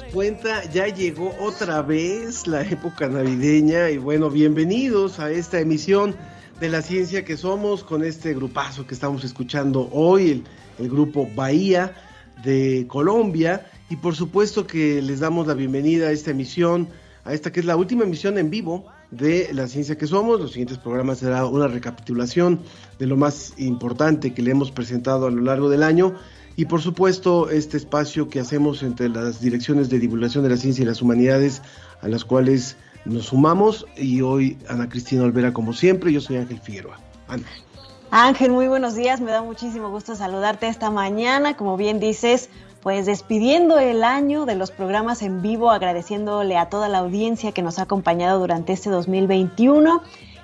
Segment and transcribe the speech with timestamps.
[0.00, 6.14] cuenta, ya llegó otra vez la época navideña y bueno, bienvenidos a esta emisión
[6.60, 10.44] de la ciencia que somos con este grupazo que estamos escuchando hoy, el,
[10.78, 11.94] el grupo Bahía
[12.42, 16.88] de Colombia y por supuesto que les damos la bienvenida a esta emisión,
[17.24, 20.40] a esta que es la última emisión en vivo de la ciencia que somos.
[20.40, 22.60] Los siguientes programas será una recapitulación
[22.98, 26.14] de lo más importante que le hemos presentado a lo largo del año
[26.56, 30.82] y por supuesto este espacio que hacemos entre las direcciones de divulgación de la ciencia
[30.82, 31.62] y las humanidades
[32.02, 36.60] a las cuales nos sumamos y hoy Ana Cristina Olvera como siempre, yo soy Ángel
[36.60, 36.98] Figueroa.
[37.28, 37.46] Ana.
[38.10, 42.50] Ángel, muy buenos días, me da muchísimo gusto saludarte esta mañana, como bien dices,
[42.82, 47.62] pues despidiendo el año de los programas en vivo, agradeciéndole a toda la audiencia que
[47.62, 50.02] nos ha acompañado durante este 2021,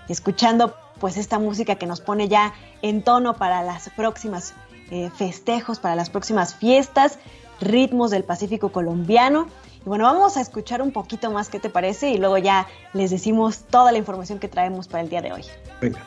[0.08, 4.54] escuchando pues esta música que nos pone ya en tono para las próximas
[4.90, 7.18] eh, festejos, para las próximas fiestas,
[7.60, 9.48] ritmos del Pacífico colombiano.
[9.84, 13.10] Y bueno, vamos a escuchar un poquito más qué te parece y luego ya les
[13.10, 15.44] decimos toda la información que traemos para el día de hoy.
[15.80, 16.00] Venga.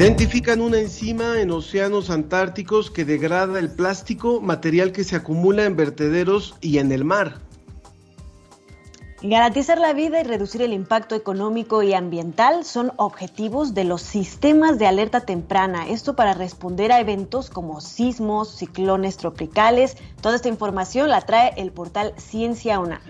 [0.00, 5.76] Identifican una enzima en océanos antárticos que degrada el plástico, material que se acumula en
[5.76, 7.42] vertederos y en el mar.
[9.20, 14.78] Garantizar la vida y reducir el impacto económico y ambiental son objetivos de los sistemas
[14.78, 15.86] de alerta temprana.
[15.86, 19.98] Esto para responder a eventos como sismos, ciclones tropicales.
[20.22, 23.02] Toda esta información la trae el portal Ciencia UNAM.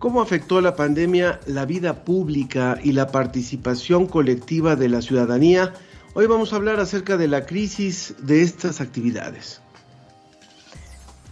[0.00, 5.74] ¿Cómo afectó la pandemia la vida pública y la participación colectiva de la ciudadanía?
[6.14, 9.60] Hoy vamos a hablar acerca de la crisis de estas actividades.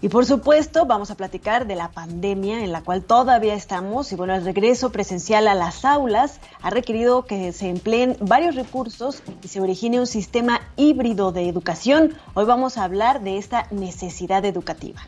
[0.02, 4.12] Y por supuesto, vamos a platicar de la pandemia en la cual todavía estamos.
[4.12, 9.22] Y bueno, el regreso presencial a las aulas ha requerido que se empleen varios recursos
[9.42, 12.12] y se origine un sistema híbrido de educación.
[12.34, 15.00] Hoy vamos a hablar de esta necesidad educativa.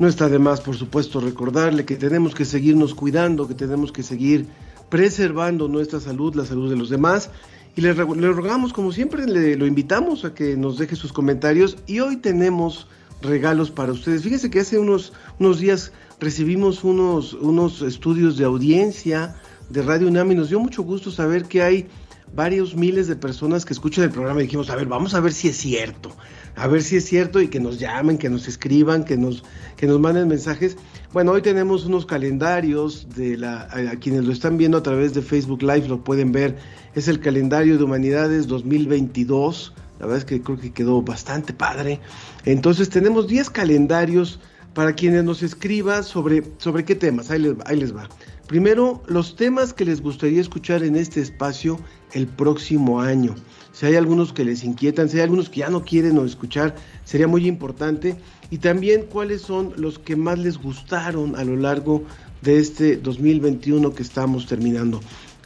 [0.00, 4.02] No está de más, por supuesto, recordarle que tenemos que seguirnos cuidando, que tenemos que
[4.02, 4.46] seguir
[4.88, 7.28] preservando nuestra salud, la salud de los demás.
[7.76, 11.76] Y le, le rogamos, como siempre, le, lo invitamos a que nos deje sus comentarios.
[11.86, 12.86] Y hoy tenemos
[13.20, 14.22] regalos para ustedes.
[14.22, 19.36] Fíjense que hace unos, unos días recibimos unos, unos estudios de audiencia
[19.68, 21.88] de Radio UNAM y nos dio mucho gusto saber que hay
[22.34, 25.34] varios miles de personas que escuchan el programa y dijimos, a ver, vamos a ver
[25.34, 26.16] si es cierto,
[26.56, 29.44] a ver si es cierto y que nos llamen, que nos escriban, que nos,
[29.76, 30.76] que nos manden mensajes.
[31.12, 35.22] Bueno, hoy tenemos unos calendarios de la, a, quienes lo están viendo a través de
[35.22, 36.56] Facebook Live, lo pueden ver,
[36.94, 42.00] es el calendario de humanidades 2022, la verdad es que creo que quedó bastante padre.
[42.44, 44.40] Entonces tenemos 10 calendarios
[44.74, 48.08] para quienes nos escriban sobre, sobre qué temas, ahí les, ahí les va.
[48.50, 51.78] Primero, los temas que les gustaría escuchar en este espacio
[52.14, 53.36] el próximo año.
[53.70, 56.74] Si hay algunos que les inquietan, si hay algunos que ya no quieren o escuchar,
[57.04, 58.16] sería muy importante.
[58.50, 62.02] Y también cuáles son los que más les gustaron a lo largo
[62.42, 65.00] de este 2021 que estamos terminando.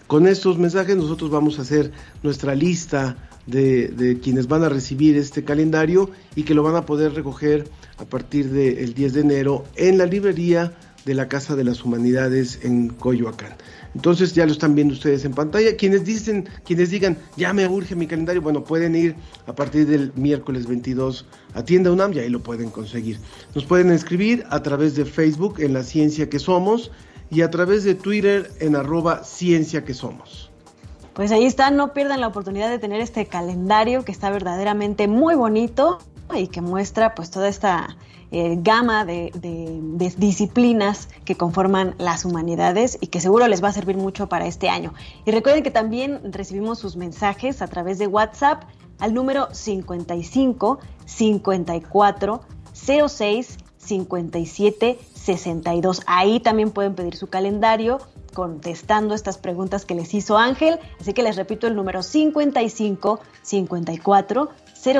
[0.06, 1.92] Con estos mensajes nosotros vamos a hacer
[2.22, 7.12] nuestra lista de, quienes van a recibir este calendario y que lo van a poder
[7.12, 7.68] recoger
[7.98, 10.72] a partir del 10 de enero en la librería
[11.04, 13.54] de la Casa de las Humanidades en Coyoacán.
[13.94, 15.76] Entonces ya lo están viendo ustedes en pantalla.
[15.76, 19.14] Quienes dicen, quienes digan, ya me urge mi calendario, bueno, pueden ir
[19.46, 23.18] a partir del miércoles 22 a Tienda UNAM y ahí lo pueden conseguir.
[23.54, 26.90] Nos pueden escribir a través de Facebook en La Ciencia que Somos
[27.30, 30.50] y a través de Twitter en arroba Ciencia que Somos.
[31.14, 35.36] Pues ahí está, no pierdan la oportunidad de tener este calendario que está verdaderamente muy
[35.36, 35.98] bonito
[36.34, 37.96] y que muestra pues toda esta
[38.36, 39.30] eh, gama de,
[40.18, 44.68] disciplinas que conforman las humanidades y que seguro les va a servir mucho para este
[44.68, 44.92] año.
[45.24, 48.64] Y recuerden que también recibimos sus mensajes a través de WhatsApp
[48.98, 52.40] al número 55 54
[52.72, 56.02] 06 57 62.
[56.08, 57.98] Ahí también pueden pedir su calendario
[58.32, 60.80] contestando estas preguntas que les hizo Ángel.
[61.00, 64.50] Así que les repito el número 55 54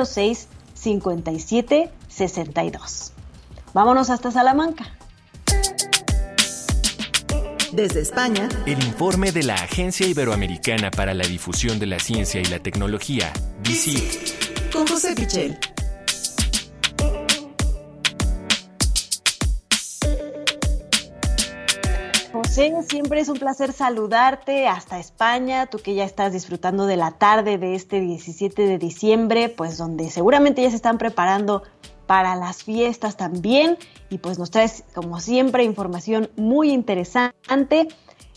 [0.05, 3.14] 06 57 62.
[3.75, 4.85] Vámonos hasta Salamanca.
[7.73, 12.45] Desde España, el informe de la Agencia Iberoamericana para la Difusión de la Ciencia y
[12.45, 13.33] la Tecnología,
[13.63, 15.59] VICIT, con José Pichel.
[22.31, 27.11] José, siempre es un placer saludarte hasta España, tú que ya estás disfrutando de la
[27.11, 31.63] tarde de este 17 de diciembre, pues donde seguramente ya se están preparando
[32.07, 33.77] para las fiestas también
[34.09, 37.87] y pues nos traes como siempre información muy interesante.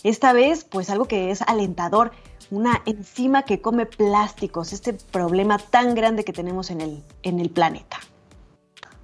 [0.03, 2.13] Esta vez pues algo que es alentador,
[2.51, 7.51] una enzima que come plásticos, este problema tan grande que tenemos en el, en el
[7.51, 7.99] planeta.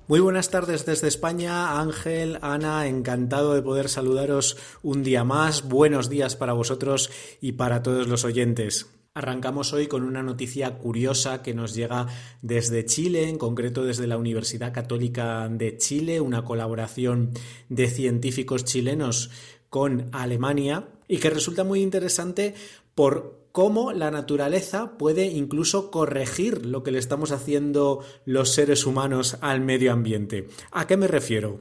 [0.07, 5.67] Muy buenas tardes desde España, Ángel, Ana, encantado de poder saludaros un día más.
[5.67, 8.87] Buenos días para vosotros y para todos los oyentes.
[9.17, 12.09] Arrancamos hoy con una noticia curiosa que nos llega
[12.43, 17.31] desde Chile, en concreto desde la Universidad Católica de Chile, una colaboración
[17.69, 19.31] de científicos chilenos
[19.71, 22.55] con Alemania y que resulta muy interesante
[22.97, 29.37] por cómo la naturaleza puede incluso corregir lo que le estamos haciendo los seres humanos
[29.43, 30.49] al medio ambiente.
[30.73, 31.61] ¿A qué me refiero?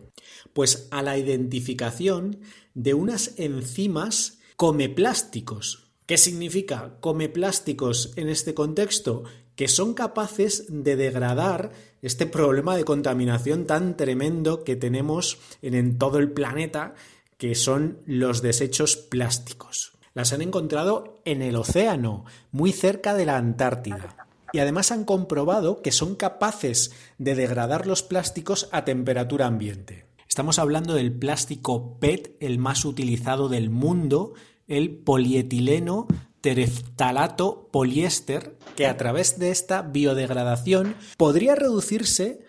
[0.54, 2.40] Pues a la identificación
[2.74, 9.24] de unas enzimas comeplásticos ¿Qué significa come plásticos en este contexto?
[9.56, 11.72] Que son capaces de degradar
[12.02, 16.96] este problema de contaminación tan tremendo que tenemos en, todo el planeta,
[17.38, 19.94] que son los desechos plásticos.
[20.14, 24.28] Las han encontrado en el océano, muy cerca de la Antártida.
[24.52, 30.06] Y además han comprobado que son capaces de degradar los plásticos a temperatura ambiente.
[30.28, 34.34] Estamos hablando del plástico PET, el más utilizado del mundo,
[34.78, 36.08] el polietileno
[36.42, 42.42] tereftalato poliéster, que a través de esta biodegradación podría reducirse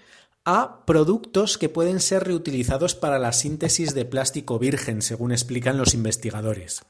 [0.45, 5.95] a productos que pueden ser reutilizados para la síntesis de plástico virgen, según explican los
[5.95, 6.83] investigadores.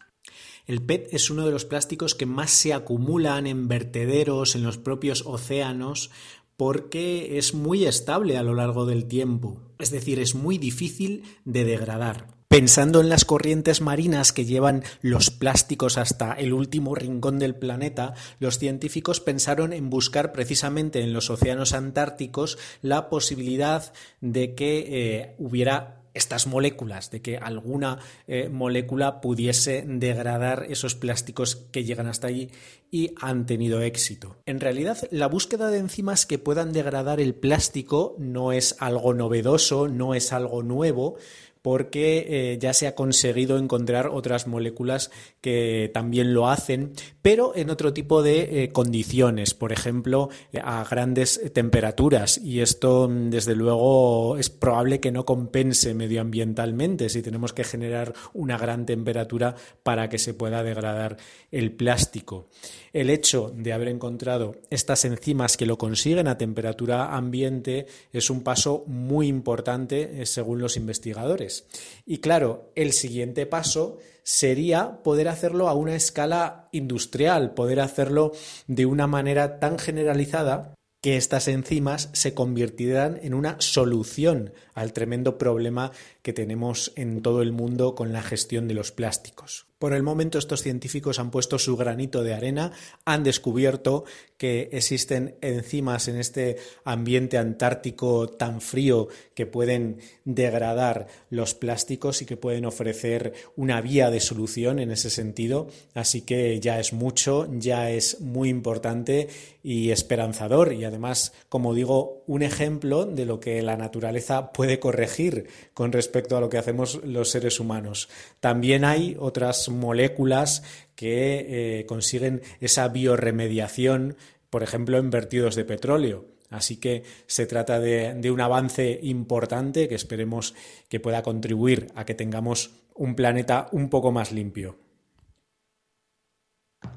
[0.67, 4.79] El PET es uno de los plásticos que más se acumulan en vertederos, en los
[4.79, 6.11] propios océanos,
[6.57, 11.65] porque es muy estable a lo largo del tiempo, es decir, es muy difícil de
[11.65, 12.34] degradar.
[12.49, 18.15] Pensando en las corrientes marinas que llevan los plásticos hasta el último rincón del planeta,
[18.39, 25.35] los científicos pensaron en buscar precisamente en los océanos antárticos la posibilidad de que eh,
[25.39, 27.99] hubiera estas moléculas, de que alguna
[28.29, 32.51] eh, molécula pudiese degradar esos plásticos que llegan hasta allí
[32.91, 34.37] y han tenido éxito.
[34.47, 39.89] En realidad, la búsqueda de enzimas que puedan degradar el plástico no es algo novedoso,
[39.89, 41.17] no es algo nuevo,
[41.65, 46.93] porque eh, ya se ha conseguido encontrar otras moléculas que también lo hacen,
[47.25, 52.37] pero en otro tipo de eh, condiciones, por ejemplo, eh, a grandes temperaturas.
[52.37, 58.13] Y esto, mm, desde luego, es probable que no compense medioambientalmente si tenemos que generar
[58.35, 61.17] una gran temperatura para que se pueda degradar
[61.51, 62.51] el plástico.
[62.93, 68.43] El hecho de haber encontrado estas enzimas que lo consiguen a temperatura ambiente es un
[68.43, 71.65] paso muy importante según los investigadores.
[72.05, 78.33] Y claro, el siguiente paso sería poder hacerlo a una escala industrial, poder hacerlo
[78.67, 85.37] de una manera tan generalizada que estas enzimas se convirtieran en una solución al tremendo
[85.37, 89.67] problema que tenemos en todo el mundo con la gestión de los plásticos.
[89.85, 92.73] Por el momento estos científicos han puesto su granito de arena,
[93.05, 94.07] han descubierto
[94.39, 102.25] que existen enzimas en este ambiente antártico tan frío que pueden degradar los plásticos y
[102.25, 105.69] que pueden ofrecer una vía de solución en ese sentido.
[105.93, 109.29] Así que ya es mucho, ya es muy importante
[109.65, 115.49] y esperanzador y además, como digo, un ejemplo de lo que la naturaleza puede corregir
[115.73, 118.11] con respecto a lo que hacemos los seres humanos.
[118.41, 120.63] También hay otras moléculas
[120.95, 124.19] que eh, consiguen esa bioremediación,
[124.51, 126.27] por ejemplo, en vertidos de petróleo.
[126.51, 130.55] Así que se trata de, de, un avance importante que esperemos
[130.91, 134.84] que pueda contribuir a que tengamos un planeta un poco más limpio.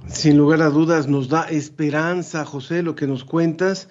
[0.05, 3.89] Sin lugar a dudas nos da esperanza, José, lo que nos cuentas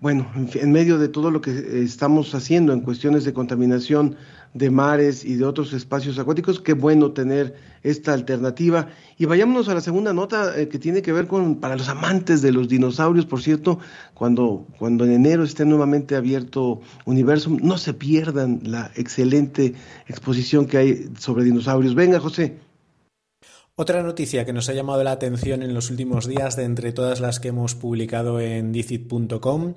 [0.00, 4.16] bueno, en, medio de todo lo que estamos haciendo en cuestiones de contaminación
[4.54, 8.88] de mares y de otros espacios acuáticos, qué bueno tener esta alternativa.
[9.18, 12.40] Y vayámonos a la segunda nota eh, que tiene que ver con, para los amantes
[12.40, 13.78] de los dinosaurios, por cierto,
[14.14, 19.74] cuando, cuando en enero esté nuevamente abierto Universum, no se pierdan la excelente
[20.06, 21.94] exposición que hay sobre dinosaurios.
[21.94, 22.58] Venga, José.
[23.76, 27.18] Otra noticia que nos ha llamado la atención en los últimos días de entre todas
[27.18, 29.74] las que hemos publicado en dicit.com,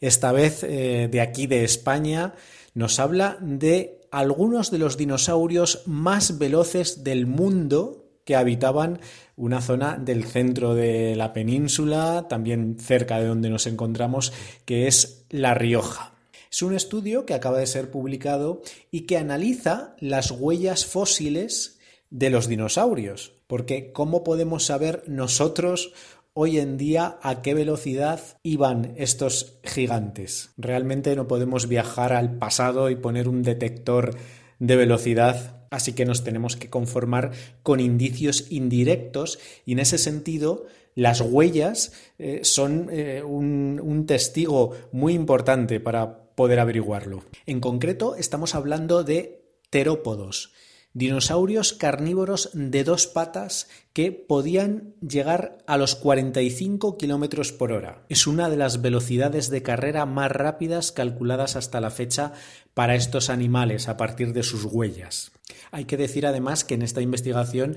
[0.00, 2.34] esta vez eh, de aquí de España,
[2.74, 9.00] nos habla de algunos de los dinosaurios más veloces del mundo que habitaban
[9.34, 14.32] una zona del centro de la península, también cerca de donde nos encontramos,
[14.64, 16.14] que es La Rioja.
[16.52, 21.79] Es un estudio que acaba de ser publicado y que analiza las huellas fósiles
[22.10, 25.92] de los dinosaurios, porque ¿cómo podemos saber nosotros
[26.32, 30.50] hoy en día a qué velocidad iban estos gigantes?
[30.56, 34.16] Realmente no podemos viajar al pasado y poner un detector
[34.58, 37.30] de velocidad, así que nos tenemos que conformar
[37.62, 44.72] con indicios indirectos y en ese sentido las huellas eh, son eh, un, un testigo
[44.90, 47.22] muy importante para poder averiguarlo.
[47.46, 50.52] En concreto, estamos hablando de terópodos,
[50.92, 58.02] Dinosaurios carnívoros de dos patas que podían llegar a los 45 kilómetros por hora.
[58.08, 62.32] Es una de las velocidades de carrera más rápidas calculadas hasta la fecha
[62.74, 65.30] para estos animales a partir de sus huellas.
[65.70, 67.76] Hay que decir además que en esta investigación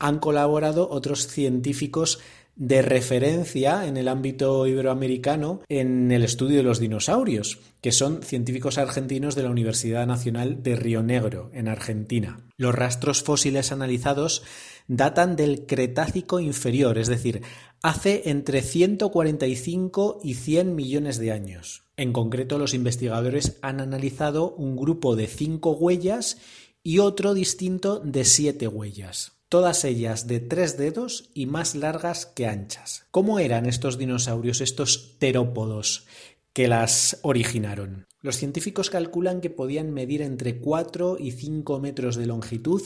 [0.00, 2.18] han colaborado otros científicos
[2.56, 8.78] de referencia en el ámbito iberoamericano en el estudio de los dinosaurios, que son científicos
[8.78, 12.40] argentinos de la Universidad Nacional de Río Negro, en Argentina.
[12.56, 14.42] Los rastros fósiles analizados
[14.86, 17.42] datan del Cretácico inferior, es decir,
[17.82, 21.84] hace entre 145 y 100 millones de años.
[21.96, 26.38] En concreto, los investigadores han analizado un grupo de cinco huellas
[26.82, 32.46] y otro distinto de siete huellas todas ellas de tres dedos y más largas que
[32.46, 33.04] anchas.
[33.10, 36.06] ¿Cómo eran estos dinosaurios, estos terópodos
[36.54, 38.06] que las originaron?
[38.22, 42.80] Los científicos calculan que podían medir entre 4 y 5 metros de longitud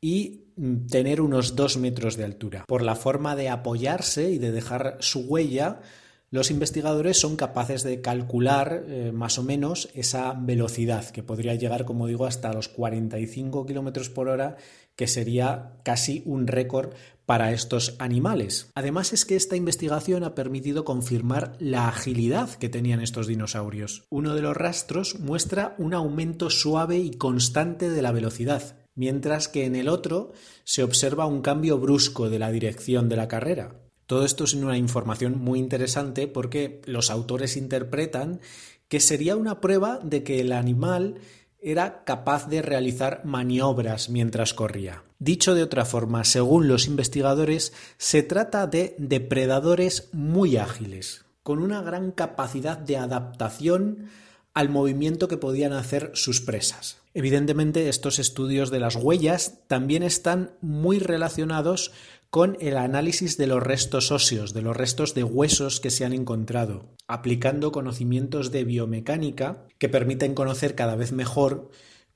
[0.00, 2.64] y mm, tener unos 2 metros de altura.
[2.68, 5.80] Por la forma de apoyarse y de dejar su huella,
[6.30, 11.86] los investigadores son capaces de calcular eh, más o menos esa velocidad, que podría llegar,
[11.86, 14.56] como digo, hasta los 45 kilómetros por hora,
[14.94, 16.90] que sería casi un récord
[17.24, 18.70] para estos animales.
[18.74, 24.04] Además es que esta investigación ha permitido confirmar la agilidad que tenían estos dinosaurios.
[24.10, 29.64] Uno de los rastros muestra un aumento suave y constante de la velocidad, mientras que
[29.64, 30.32] en el otro
[30.64, 33.87] se observa un cambio brusco de la dirección de la carrera.
[34.08, 38.40] Todo esto es una información muy interesante porque los autores interpretan
[38.88, 41.16] que sería una prueba de que el animal
[41.60, 45.02] era capaz de realizar maniobras mientras corría.
[45.18, 51.82] Dicho de otra forma, según los investigadores, se trata de depredadores muy ágiles, con una
[51.82, 54.08] gran capacidad de adaptación
[54.54, 56.96] al movimiento que podían hacer sus presas.
[57.12, 61.92] Evidentemente, estos estudios de las huellas también están muy relacionados
[62.30, 66.12] con el análisis de los restos óseos, de los restos de huesos que se han
[66.12, 71.70] encontrado, aplicando conocimientos de biomecánica que permiten conocer cada vez mejor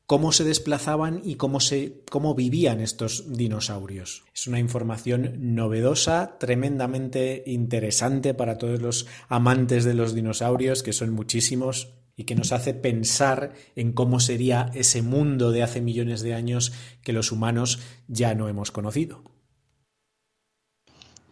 [0.05, 4.25] cómo se desplazaban y cómo, se, cómo vivían estos dinosaurios.
[4.35, 11.11] Es una información novedosa, tremendamente interesante para todos los amantes de los dinosaurios, que son
[11.11, 16.35] muchísimos, y que nos hace pensar en cómo sería ese mundo de hace millones de
[16.35, 19.32] años que los humanos ya no hemos conocido.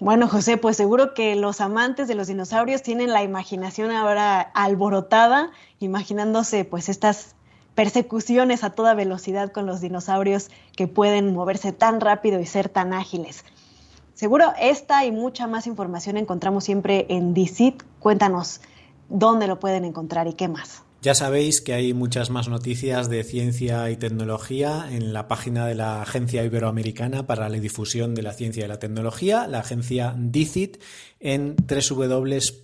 [0.00, 5.50] Bueno, José, pues seguro que los amantes de los dinosaurios tienen la imaginación ahora alborotada,
[5.78, 7.34] imaginándose pues estas
[7.74, 12.94] persecuciones a toda velocidad con los dinosaurios que pueden moverse tan rápido y ser tan
[12.94, 13.44] ágiles.
[14.14, 17.82] Seguro esta y mucha más información encontramos siempre en DICIT.
[17.98, 18.62] Cuéntanos
[19.10, 20.82] dónde lo pueden encontrar y qué más.
[21.02, 25.74] Ya sabéis que hay muchas más noticias de ciencia y tecnología en la página de
[25.74, 30.76] la Agencia Iberoamericana para la Difusión de la Ciencia y la Tecnología, la agencia DICIT,
[31.18, 32.60] en www.dicit.com.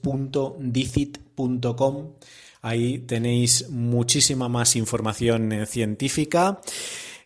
[2.61, 6.61] Ahí tenéis muchísima más información eh, científica.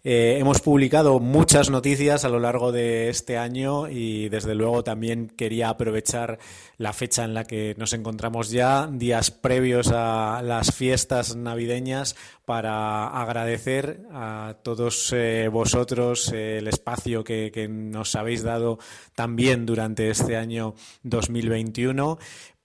[0.03, 5.29] Eh, hemos publicado muchas noticias a lo largo de este año y desde luego también
[5.29, 6.39] quería aprovechar
[6.79, 12.17] la fecha en la que nos encontramos ya, días previos a las fiestas navideñas,
[12.51, 18.81] para agradecer a todos eh, vosotros el espacio que, que nos habéis dado
[19.15, 22.19] también durante este año 2021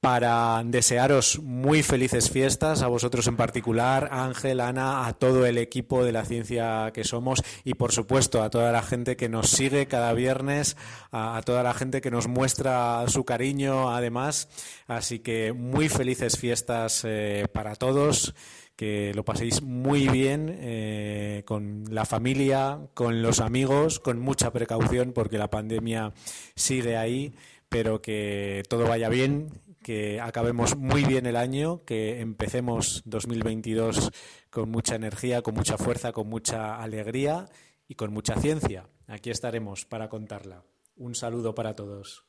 [0.06, 6.04] para desearos muy felices fiestas, a vosotros en particular, Ángel, Ana, a todo el equipo
[6.04, 9.88] de la ciencia que somos y, por supuesto, a toda la gente que nos sigue
[9.88, 10.78] cada viernes,
[11.12, 14.48] a, toda la gente que nos muestra su cariño, además.
[14.86, 18.36] Así que muy felices fiestas eh, para todos
[18.76, 25.14] que lo paséis muy bien eh, con la familia, con los amigos, con mucha precaución
[25.14, 26.14] porque la pandemia
[26.56, 27.34] sigue ahí,
[27.70, 34.10] pero que todo vaya bien que acabemos muy bien el año, que empecemos 2022
[34.50, 37.46] con mucha energía, con mucha fuerza, con mucha alegría
[37.88, 38.90] y con mucha ciencia.
[39.06, 40.64] Aquí estaremos para contarla.
[40.96, 42.26] Un saludo para todos.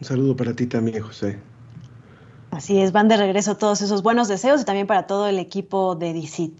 [0.00, 1.40] Un saludo para ti también, José.
[2.50, 5.94] Así es, van de regreso todos esos buenos deseos y también para todo el equipo
[5.94, 6.58] de DICIT.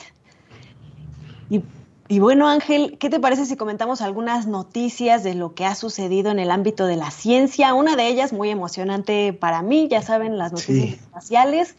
[1.49, 1.63] Y
[2.09, 6.31] y bueno, Ángel, ¿qué te parece si comentamos algunas noticias de lo que ha sucedido
[6.31, 7.73] en el ámbito de la ciencia?
[7.73, 11.77] Una de ellas muy emocionante para mí, ya saben, las noticias espaciales.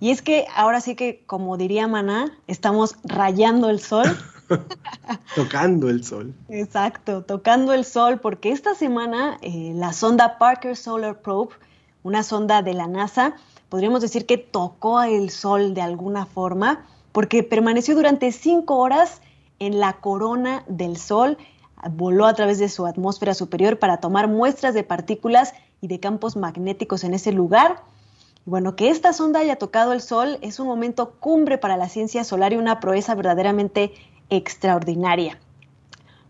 [0.00, 4.06] Y es que ahora sí que, como diría Maná, estamos rayando el sol.
[5.36, 6.32] tocando el sol.
[6.48, 11.54] Exacto, tocando el sol, porque esta semana eh, la sonda Parker Solar Probe,
[12.02, 13.34] una sonda de la NASA,
[13.68, 19.20] podríamos decir que tocó el sol de alguna forma, porque permaneció durante cinco horas
[19.60, 21.38] en la corona del Sol,
[21.92, 26.36] voló a través de su atmósfera superior para tomar muestras de partículas y de campos
[26.36, 27.82] magnéticos en ese lugar.
[28.46, 32.24] Bueno, que esta sonda haya tocado el Sol es un momento cumbre para la ciencia
[32.24, 33.92] solar y una proeza verdaderamente
[34.30, 35.38] extraordinaria.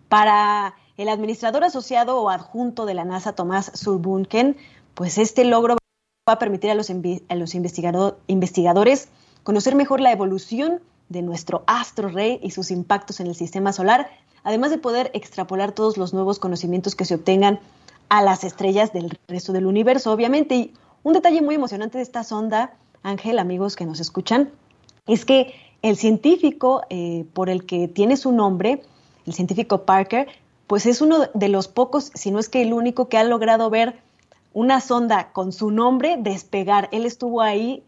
[0.09, 4.57] Para el administrador asociado o adjunto de la NASA, Tomás Surbunken,
[4.95, 5.77] pues este logro
[6.29, 7.55] va a permitir a los
[8.27, 9.09] investigadores
[9.45, 10.81] conocer mejor la evolución
[11.11, 14.09] de nuestro astro rey y sus impactos en el sistema solar,
[14.43, 17.61] además de poder extrapolar todos los nuevos conocimientos que se obtengan
[18.09, 20.55] a las estrellas del resto del universo, obviamente.
[20.55, 24.51] Y un detalle muy emocionante de esta sonda, Ángel, amigos que nos escuchan,
[25.07, 28.83] es que el científico eh, por el que tiene su nombre,
[29.27, 30.29] el científico Parker,
[30.67, 33.71] pues es uno de los pocos, si no es que el único que ha logrado
[33.71, 33.99] ver
[34.53, 36.89] una sonda con su nombre despegar.
[36.93, 37.85] Él estuvo ahí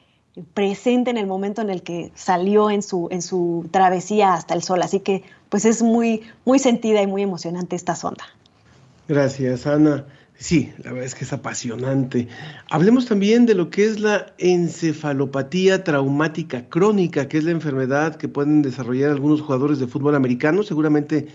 [0.55, 4.62] presente en el momento en el que salió en su, en su travesía hasta el
[4.62, 4.83] sol.
[4.83, 8.25] Así que pues es muy, muy sentida y muy emocionante esta sonda.
[9.09, 10.07] Gracias, Ana.
[10.38, 12.27] Sí, la verdad es que es apasionante.
[12.68, 18.29] Hablemos también de lo que es la encefalopatía traumática crónica, que es la enfermedad que
[18.29, 20.62] pueden desarrollar algunos jugadores de fútbol americano.
[20.62, 21.29] Seguramente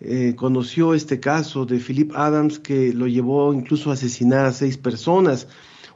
[0.00, 4.76] eh, conoció este caso de Philip Adams que lo llevó incluso a asesinar a seis
[4.76, 5.48] personas.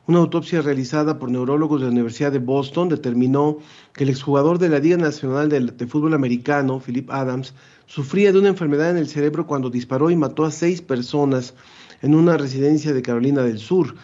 [0.09, 3.59] Una autopsia realizada por neurólogos de la Universidad de Boston determinó
[3.93, 7.55] que el exjugador de la Liga Nacional de, Fútbol Americano, Philip Adams,
[7.87, 11.55] sufría de una enfermedad en el cerebro cuando disparó y mató a seis personas
[12.03, 13.97] en una residencia de Carolina del Sur.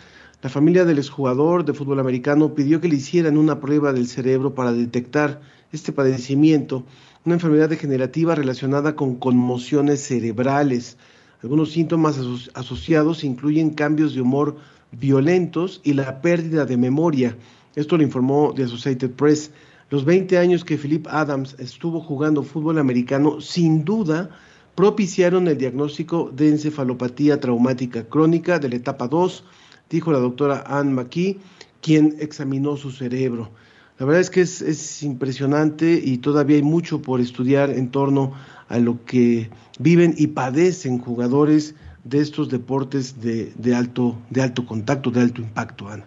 [0.42, 4.56] La familia del exjugador de fútbol americano pidió que le hicieran una prueba del cerebro
[4.56, 6.84] para detectar este padecimiento,
[7.24, 10.96] una enfermedad degenerativa relacionada con conmociones cerebrales.
[11.44, 12.18] Algunos síntomas
[12.54, 14.56] asociados incluyen cambios de humor
[14.92, 17.36] violentos y la pérdida de memoria.
[17.74, 19.50] Esto lo informó The Associated Press.
[19.90, 24.30] Los 20 años que Philip Adams estuvo jugando fútbol americano, sin duda,
[24.74, 29.44] propiciaron el diagnóstico de encefalopatía traumática crónica de la etapa 2,
[29.90, 31.38] dijo la doctora Ann McKee,
[31.80, 33.50] quien examinó su cerebro.
[33.98, 38.32] La verdad es que es, impresionante y todavía hay mucho por estudiar en torno
[38.68, 41.74] a lo que viven y padecen jugadores
[42.04, 46.06] de estos deportes de, alto, de alto contacto, de alto impacto, Ana.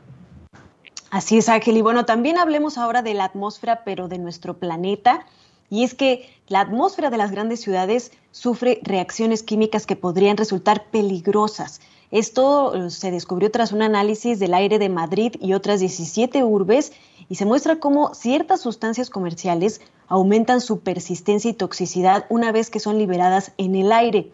[1.10, 1.78] Así es, Ángel.
[1.78, 5.26] Y bueno, también hablemos ahora de la atmósfera, pero de nuestro planeta.
[5.70, 10.86] Y es que la atmósfera de las grandes ciudades sufre reacciones químicas que podrían resultar
[10.92, 11.80] peligrosas.
[12.12, 16.92] Esto eh, se descubrió tras un análisis del aire de Madrid y otras 17 urbes
[17.30, 22.80] y se muestra cómo ciertas sustancias comerciales aumentan su persistencia y toxicidad una vez que
[22.80, 24.32] son liberadas en el aire.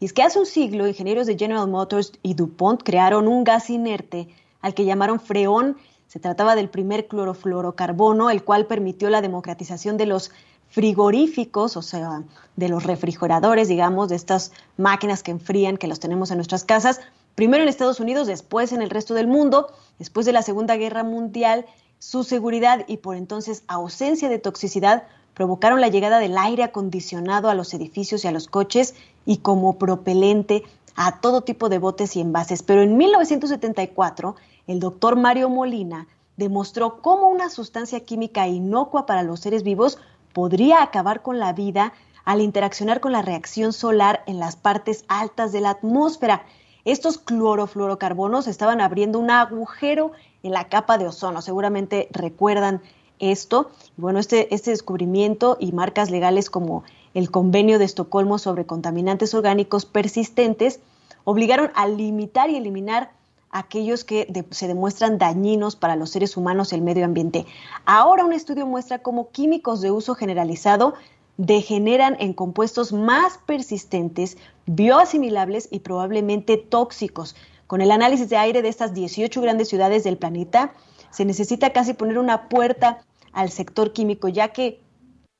[0.00, 3.68] Y es que hace un siglo, ingenieros de General Motors y DuPont crearon un gas
[3.68, 4.28] inerte
[4.62, 5.76] al que llamaron freón.
[6.08, 10.32] Se trataba del primer clorofluorocarbono, el cual permitió la democratización de los
[10.70, 12.22] frigoríficos, o sea,
[12.56, 17.00] de los refrigeradores, digamos, de estas máquinas que enfrían, que los tenemos en nuestras casas,
[17.34, 21.04] primero en Estados Unidos, después en el resto del mundo, después de la Segunda Guerra
[21.04, 21.66] Mundial,
[21.98, 25.04] su seguridad y por entonces ausencia de toxicidad
[25.40, 29.78] provocaron la llegada del aire acondicionado a los edificios y a los coches y como
[29.78, 30.64] propelente
[30.96, 32.62] a todo tipo de botes y envases.
[32.62, 39.40] Pero en 1974, el doctor Mario Molina demostró cómo una sustancia química inocua para los
[39.40, 39.96] seres vivos
[40.34, 41.94] podría acabar con la vida
[42.26, 46.44] al interaccionar con la reacción solar en las partes altas de la atmósfera.
[46.84, 51.40] Estos clorofluorocarbonos estaban abriendo un agujero en la capa de ozono.
[51.40, 52.82] Seguramente recuerdan
[53.20, 53.70] esto.
[53.96, 56.82] Bueno, este, este descubrimiento y marcas legales como
[57.14, 60.80] el Convenio de Estocolmo sobre contaminantes orgánicos persistentes
[61.24, 63.12] obligaron a limitar y eliminar
[63.50, 67.46] aquellos que se demuestran dañinos para los seres humanos y el medio ambiente.
[67.84, 70.94] Ahora un estudio muestra cómo químicos de uso generalizado
[71.36, 77.34] degeneran en compuestos más persistentes, bioasimilables y probablemente tóxicos.
[77.66, 80.72] Con el análisis de aire de estas 18 grandes ciudades del planeta,
[81.10, 84.80] se necesita casi poner una puerta al sector químico, ya que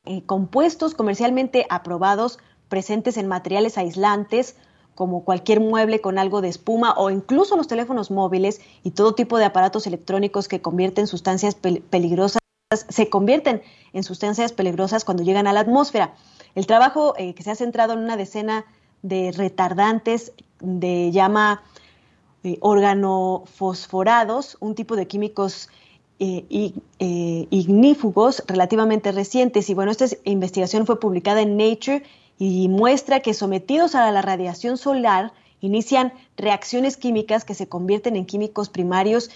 [0.05, 4.57] eh, compuestos comercialmente aprobados presentes en materiales aislantes,
[4.94, 9.38] como cualquier mueble con algo de espuma o incluso los teléfonos móviles y todo tipo
[9.38, 12.40] de aparatos electrónicos que convierten sustancias peligrosas,
[12.88, 16.14] se convierten en sustancias peligrosas cuando llegan a la atmósfera.
[16.55, 18.64] El trabajo eh, que se ha centrado en una decena
[19.03, 21.62] de retardantes de llama
[22.42, 25.68] eh, organofosforados, un tipo de químicos
[26.20, 29.70] eh, ignífugos relativamente recientes.
[29.70, 32.02] Y bueno, esta investigación fue publicada en Nature
[32.38, 38.26] y muestra que sometidos a la radiación solar inician reacciones químicas que se convierten en
[38.26, 39.30] químicos primarios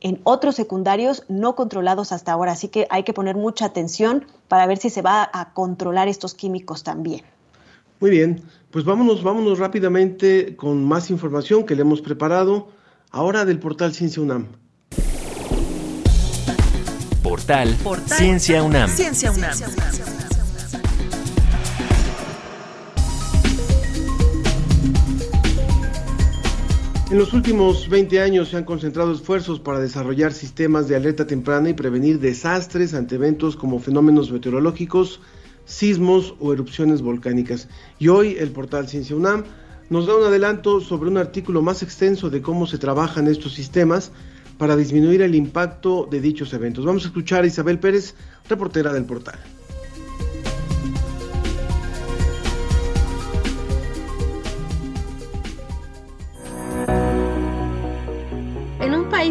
[0.00, 2.52] en otros secundarios no controlados hasta ahora.
[2.52, 6.34] Así que hay que poner mucha atención para ver si se va a controlar estos
[6.34, 7.22] químicos también.
[7.98, 12.68] Muy bien, pues vámonos, vámonos rápidamente con más información que le hemos preparado
[13.10, 14.46] ahora del portal Ciencia UNAM.
[17.50, 18.88] Portal, Ciencia UNAM.
[18.88, 19.58] Ciencia UNAM.
[27.10, 31.70] En los últimos 20 años se han concentrado esfuerzos para desarrollar sistemas de alerta temprana
[31.70, 35.18] y prevenir desastres ante eventos como fenómenos meteorológicos,
[35.64, 37.66] sismos o erupciones volcánicas.
[37.98, 39.42] Y hoy el portal Ciencia UNAM
[39.88, 44.12] nos da un adelanto sobre un artículo más extenso de cómo se trabajan estos sistemas
[44.60, 46.84] para disminuir el impacto de dichos eventos.
[46.84, 48.14] Vamos a escuchar a Isabel Pérez,
[48.46, 49.38] reportera del portal.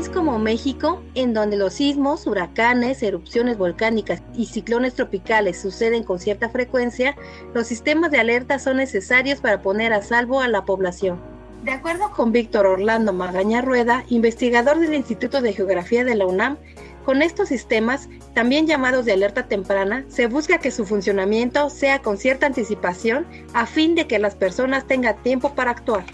[0.07, 6.49] como México, en donde los sismos, huracanes, erupciones volcánicas y ciclones tropicales suceden con cierta
[6.49, 7.15] frecuencia,
[7.53, 11.38] los sistemas de alerta son necesarios para poner a salvo a la población.
[11.63, 16.57] De acuerdo con Víctor Orlando Magaña Rueda, investigador del Instituto de Geografía de la UNAM,
[17.03, 22.17] con estos sistemas, también llamados de alerta temprana, se busca que su funcionamiento sea con
[22.17, 26.05] cierta anticipación a fin de que las personas tengan tiempo para actuar.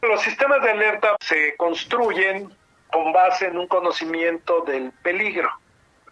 [0.00, 2.50] Los sistemas de alerta se construyen
[2.90, 5.50] con base en un conocimiento del peligro.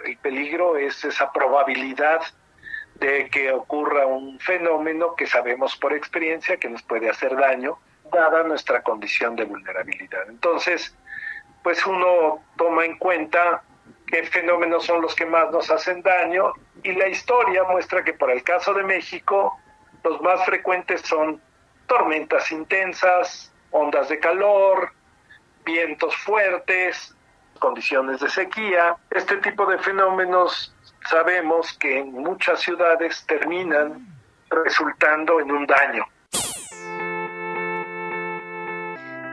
[0.05, 2.21] El peligro es esa probabilidad
[2.97, 7.79] de que ocurra un fenómeno que sabemos por experiencia que nos puede hacer daño,
[8.13, 10.29] dada nuestra condición de vulnerabilidad.
[10.29, 10.97] Entonces,
[11.63, 13.63] pues uno toma en cuenta
[14.07, 16.53] qué fenómenos son los que más nos hacen daño
[16.83, 19.59] y la historia muestra que por el caso de México,
[20.05, 21.41] los más frecuentes son
[21.87, 24.93] tormentas intensas, ondas de calor,
[25.65, 27.15] vientos fuertes,
[27.59, 28.97] condiciones de sequía.
[29.11, 30.74] Este tipo de fenómenos
[31.09, 34.07] sabemos que en muchas ciudades terminan
[34.51, 36.05] resultando en un daño.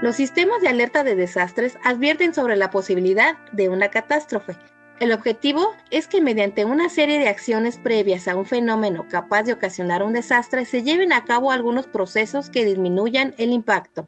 [0.02, 4.56] Los sistemas de alerta de desastres advierten sobre la posibilidad de una catástrofe.
[5.00, 9.54] El objetivo es que mediante una serie de acciones previas a un fenómeno capaz de
[9.54, 14.08] ocasionar un desastre se lleven a cabo algunos procesos que disminuyan el impacto.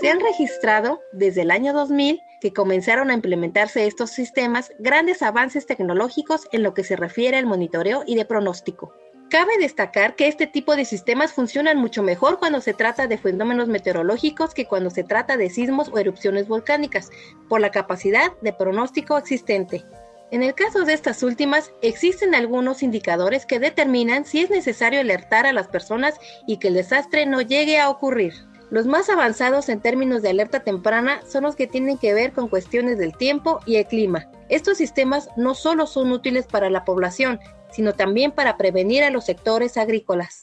[0.00, 5.66] Se han registrado desde el año 2000 que comenzaron a implementarse estos sistemas grandes avances
[5.66, 8.92] tecnológicos en lo que se refiere al monitoreo y de pronóstico.
[9.28, 13.66] Cabe destacar que este tipo de sistemas funcionan mucho mejor cuando se trata de fenómenos
[13.66, 17.10] meteorológicos que cuando se trata de sismos o erupciones volcánicas,
[17.48, 19.84] por la capacidad de pronóstico existente.
[20.30, 25.46] En el caso de estas últimas, existen algunos indicadores que determinan si es necesario alertar
[25.46, 26.14] a las personas
[26.46, 28.32] y que el desastre no llegue a ocurrir.
[28.68, 32.48] Los más avanzados en términos de alerta temprana son los que tienen que ver con
[32.48, 34.28] cuestiones del tiempo y el clima.
[34.48, 37.38] Estos sistemas no solo son útiles para la población,
[37.70, 40.42] sino también para prevenir a los sectores agrícolas.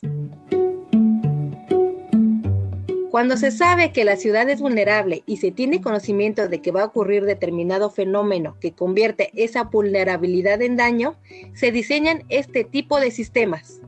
[3.12, 6.82] Cuando se sabe que la ciudad es vulnerable y se tiene conocimiento de que va
[6.82, 11.16] a ocurrir determinado fenómeno que convierte esa vulnerabilidad en daño,
[11.54, 13.83] se diseñan este tipo de sistemas.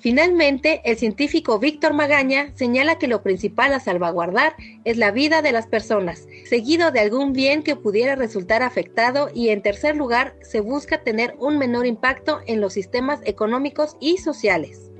[0.00, 5.50] Finalmente, el científico Víctor Magaña señala que lo principal a salvaguardar es la vida de
[5.50, 10.60] las personas, seguido de algún bien que pudiera resultar afectado y en tercer lugar se
[10.60, 14.92] busca tener un menor impacto en los sistemas económicos y sociales.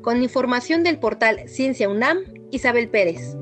[0.00, 2.18] Con información del portal Ciencia UNAM,
[2.52, 3.36] Isabel Pérez.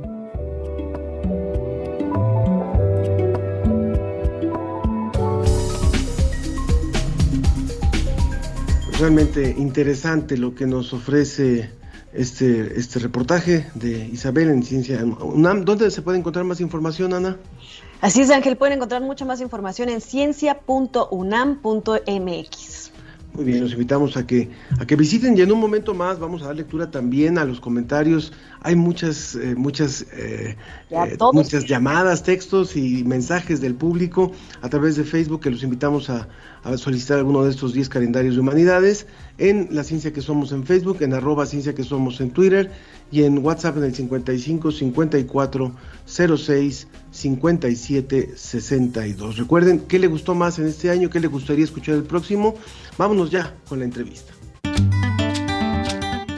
[8.98, 11.70] Realmente interesante lo que nos ofrece
[12.12, 15.64] este, este reportaje de Isabel en Ciencia UNAM.
[15.64, 17.36] ¿Dónde se puede encontrar más información, Ana?
[18.00, 22.92] Así es, Ángel, pueden encontrar mucha más información en ciencia.unam.mx.
[23.34, 26.42] Muy bien, los invitamos a que, a que visiten y en un momento más vamos
[26.42, 28.32] a dar lectura también a los comentarios.
[28.64, 30.56] Hay muchas, eh, muchas, eh,
[30.90, 36.08] eh, muchas llamadas, textos y mensajes del público a través de Facebook que los invitamos
[36.08, 36.28] a,
[36.62, 40.64] a solicitar alguno de estos 10 calendarios de humanidades en La Ciencia que Somos en
[40.64, 42.72] Facebook, en arroba Ciencia que Somos en Twitter
[43.12, 45.74] y en WhatsApp en el 55 54
[46.06, 49.36] 06 57 62.
[49.36, 52.54] Recuerden qué le gustó más en este año, qué le gustaría escuchar el próximo.
[52.96, 54.32] Vámonos ya con la entrevista.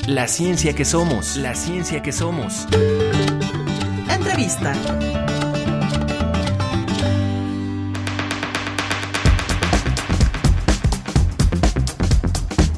[0.07, 2.69] La ciencia que somos, la ciencia que somos.
[4.09, 4.73] Entrevista.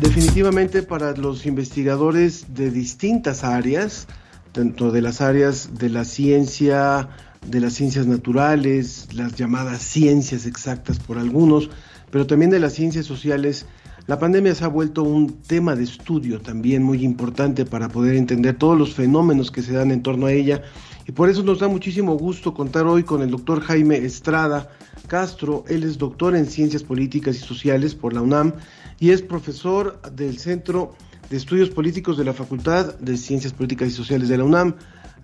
[0.01, 4.07] Definitivamente para los investigadores de distintas áreas,
[4.53, 7.11] tanto de las áreas de la ciencia,
[7.47, 11.69] de las ciencias naturales, las llamadas ciencias exactas por algunos,
[12.11, 13.67] pero también de las ciencias sociales,
[14.09, 18.57] la pandemia se ha vuelto un tema de estudio también muy importante para poder entender
[18.57, 20.63] todos los fenómenos que se dan en torno a ella.
[21.07, 24.71] Y por eso nos da muchísimo gusto contar hoy con el doctor Jaime Estrada
[25.09, 25.63] Castro.
[25.69, 28.55] Él es doctor en Ciencias Políticas y Sociales por la UNAM
[28.99, 30.95] y es profesor del Centro
[31.29, 34.75] de Estudios Políticos de la Facultad de Ciencias Políticas y Sociales de la UNAM.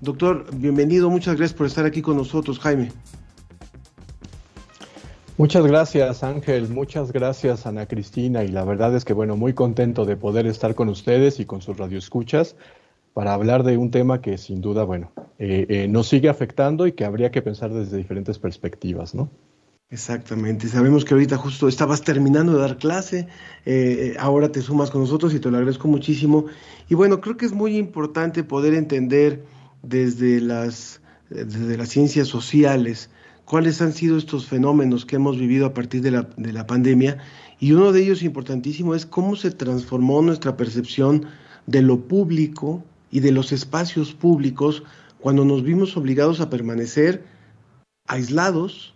[0.02, 2.92] Doctor, bienvenido, muchas gracias por estar aquí con nosotros, Jaime.
[5.36, 10.04] Muchas gracias Ángel, muchas gracias Ana Cristina y la verdad es que bueno, muy contento
[10.04, 12.54] de poder estar con ustedes y con sus radioescuchas
[13.14, 16.92] para hablar de un tema que sin duda, bueno, eh, eh, nos sigue afectando y
[16.92, 19.28] que habría que pensar desde diferentes perspectivas, ¿no?
[19.90, 23.26] Exactamente, sabemos que ahorita justo estabas terminando de dar clase,
[23.66, 26.46] eh, ahora te sumas con nosotros y te lo agradezco muchísimo.
[26.88, 29.44] Y bueno, creo que es muy importante poder entender
[29.82, 33.10] desde las, desde las ciencias sociales,
[33.44, 37.18] cuáles han sido estos fenómenos que hemos vivido a partir de la, de la pandemia.
[37.60, 41.26] Y uno de ellos importantísimo es cómo se transformó nuestra percepción
[41.66, 44.82] de lo público y de los espacios públicos
[45.20, 47.24] cuando nos vimos obligados a permanecer
[48.06, 48.94] aislados,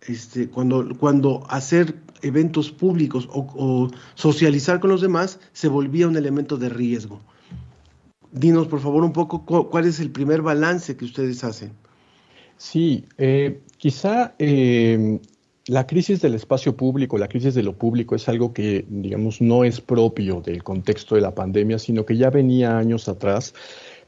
[0.00, 6.16] este, cuando, cuando hacer eventos públicos o, o socializar con los demás se volvía un
[6.16, 7.20] elemento de riesgo.
[8.32, 11.72] Dinos, por favor, un poco cuál es el primer balance que ustedes hacen.
[12.56, 15.18] Sí, eh, quizá eh,
[15.68, 19.64] la crisis del espacio público, la crisis de lo público es algo que, digamos, no
[19.64, 23.54] es propio del contexto de la pandemia, sino que ya venía años atrás,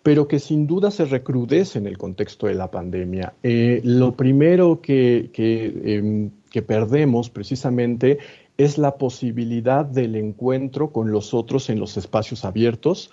[0.03, 3.35] pero que sin duda se recrudece en el contexto de la pandemia.
[3.43, 8.19] Eh, lo primero que, em, que perdemos precisamente
[8.57, 13.11] es la posibilidad del encuentro con los otros en los espacios abiertos,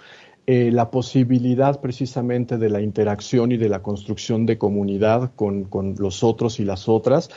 [0.50, 5.96] eh, la posibilidad precisamente de la interacción y de la construcción de comunidad con, con,
[6.00, 7.30] los otros y las otras,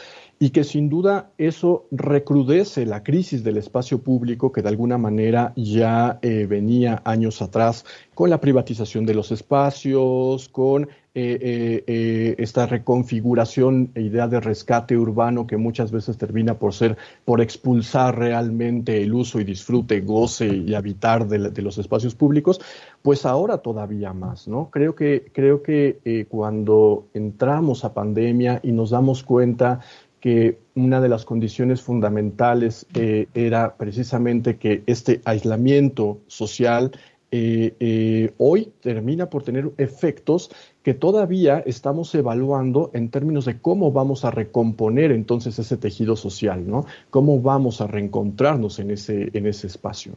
[0.43, 5.53] y que sin duda eso recrudece la crisis del espacio público que de alguna manera
[5.55, 12.65] ya eh, venía años atrás con la privatización de los espacios, con eh, eh, esta
[12.65, 19.03] reconfiguración e idea de rescate urbano que muchas veces termina por ser, por expulsar realmente
[19.03, 22.63] el uso y disfrute, goce y habitar de, de los espacios públicos,
[23.03, 24.71] pues ahora todavía más, ¿no?
[24.71, 29.81] Creo que, creo que cuando entramos a pandemia y nos damos cuenta
[30.21, 36.93] que una de las condiciones fundamentales eh, era precisamente que este aislamiento social
[37.33, 40.51] eh, eh, hoy termina por tener efectos
[40.83, 46.69] que todavía estamos evaluando en términos de cómo vamos a recomponer entonces ese tejido social,
[46.69, 46.87] ¿no?
[47.11, 50.13] Cómo vamos a reencontrarnos en ese, en ese espacio.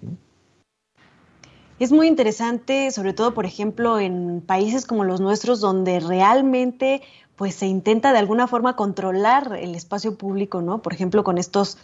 [1.80, 7.02] Es muy interesante, sobre todo, por ejemplo, en países como los nuestros, donde realmente
[7.36, 10.82] pues se intenta de alguna forma controlar el espacio público, ¿no?
[10.82, 11.78] Por ejemplo, con estos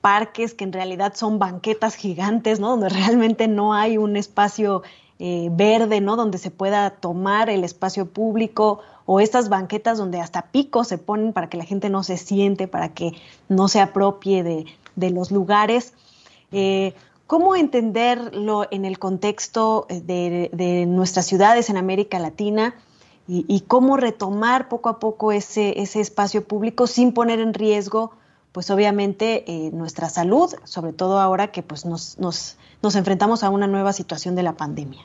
[0.00, 2.70] parques que en realidad son banquetas gigantes, ¿no?
[2.70, 4.82] Donde realmente no hay un espacio
[5.18, 6.16] eh, verde, ¿no?
[6.16, 11.32] Donde se pueda tomar el espacio público o estas banquetas donde hasta picos se ponen
[11.32, 13.12] para que la gente no se siente, para que
[13.48, 15.94] no se apropie de, los lugares.
[16.52, 16.94] Eh,
[17.26, 22.74] ¿Cómo entenderlo en el contexto de, de, nuestras ciudades en América Latina
[23.28, 28.12] y, y, cómo retomar poco a poco ese, ese espacio público sin poner en riesgo
[28.52, 33.50] pues obviamente eh, nuestra salud, sobre todo ahora que pues nos, nos, nos, enfrentamos a
[33.50, 35.00] una nueva situación de la pandemia.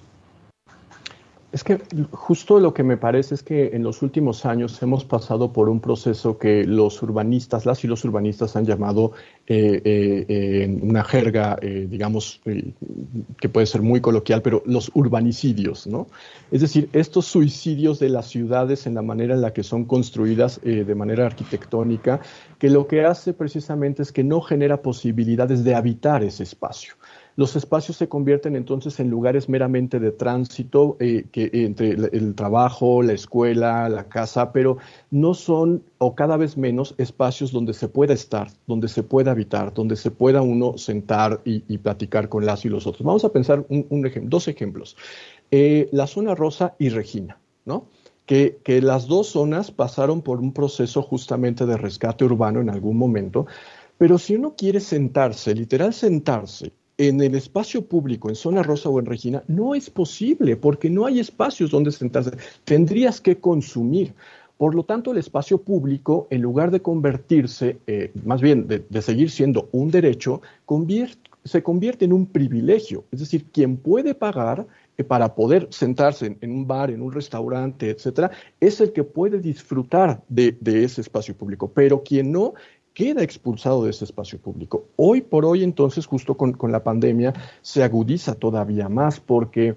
[1.49, 1.79] Es que
[2.11, 5.79] justo lo que me parece es que en los últimos años hemos pasado por un
[5.79, 9.13] proceso que los urbanistas, las y los urbanistas han llamado
[9.47, 12.41] eh, eh, en una jerga, eh, digamos,
[13.39, 16.07] que puede ser muy coloquial, pero los urbanicidios, ¿no?
[16.51, 20.59] Es decir, estos suicidios de las ciudades en la manera en la que son construidas
[20.61, 22.19] de manera arquitectónica,
[22.59, 26.95] que lo que hace precisamente es que no genera posibilidades de habitar ese espacio.
[27.37, 33.13] Los espacios se convierten entonces en lugares meramente de tránsito eh, entre el, trabajo, la
[33.13, 34.79] escuela, la casa, pero
[35.11, 39.71] no son, o cada vez menos, espacios donde se pueda estar, donde se pueda habitar,
[39.71, 43.03] donde se pueda uno sentar y, platicar con las y los otros.
[43.03, 44.97] Vamos a pensar dos ejemplos.
[45.51, 47.85] Eh, la zona rosa y Regina, ¿no?
[48.25, 52.97] Que, que, las dos zonas pasaron por un proceso justamente de rescate urbano en algún
[52.97, 53.45] momento,
[53.99, 58.99] pero si uno quiere sentarse, literal sentarse, en el espacio público, en Zona Rosa o
[58.99, 62.31] en Regina, no es posible porque no hay espacios donde sentarse.
[62.63, 64.13] Tendrías que consumir.
[64.57, 69.29] Por lo tanto, el espacio público, en lugar de convertirse, eh, más bien de, seguir
[69.29, 70.41] siendo un derecho,
[71.43, 73.05] se convierte en un privilegio.
[73.11, 74.65] Es decir, quien puede pagar
[74.97, 79.39] eh, para poder sentarse en, un bar, en un restaurante, etcétera, es el que puede
[79.39, 81.71] disfrutar de, de ese espacio público.
[81.71, 82.55] Pero quien no,
[82.97, 84.87] queda expulsado de ese espacio público.
[84.95, 87.31] Hoy por hoy, entonces, justo con, la pandemia,
[87.61, 89.75] se agudiza todavía más porque,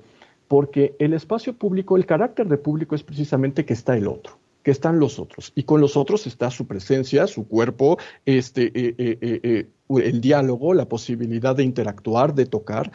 [0.49, 4.71] porque el espacio público, el carácter de público es precisamente que está el otro que
[4.71, 5.53] están los otros.
[5.55, 10.73] Y con los otros está su presencia, su cuerpo, este, eh, eh, eh, el diálogo,
[10.75, 12.91] la posibilidad de interactuar, de tocar.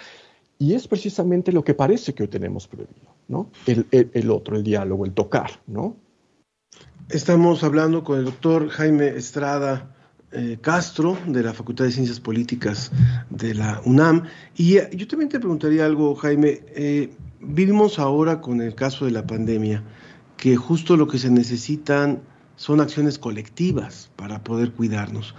[0.60, 3.50] Y es precisamente lo que parece que hoy tenemos prohibido, ¿no?
[3.66, 5.96] El, el, otro, el diálogo, el tocar, ¿no?
[7.10, 9.95] Estamos hablando con el doctor Jaime Estrada
[10.36, 12.92] eh, Castro, de la Facultad de Ciencias Políticas
[13.30, 14.24] de la UNAM.
[14.56, 16.62] Y eh, yo también te preguntaría algo, Jaime.
[16.76, 19.84] Eh, vivimos ahora con el caso de la pandemia,
[20.36, 22.22] que justo lo que se necesitan
[22.58, 25.36] son acciones colectivas para poder cuidarnos.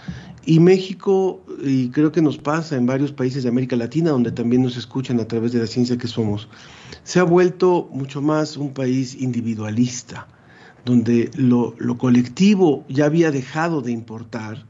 [0.47, 4.63] Y México, y creo que nos pasa en varios países de América Latina, donde también
[4.63, 6.49] nos escuchan a través de la ciencia que somos,
[7.05, 10.27] se ha vuelto mucho más un país individualista,
[10.85, 14.65] donde lo, lo colectivo ya había dejado de importar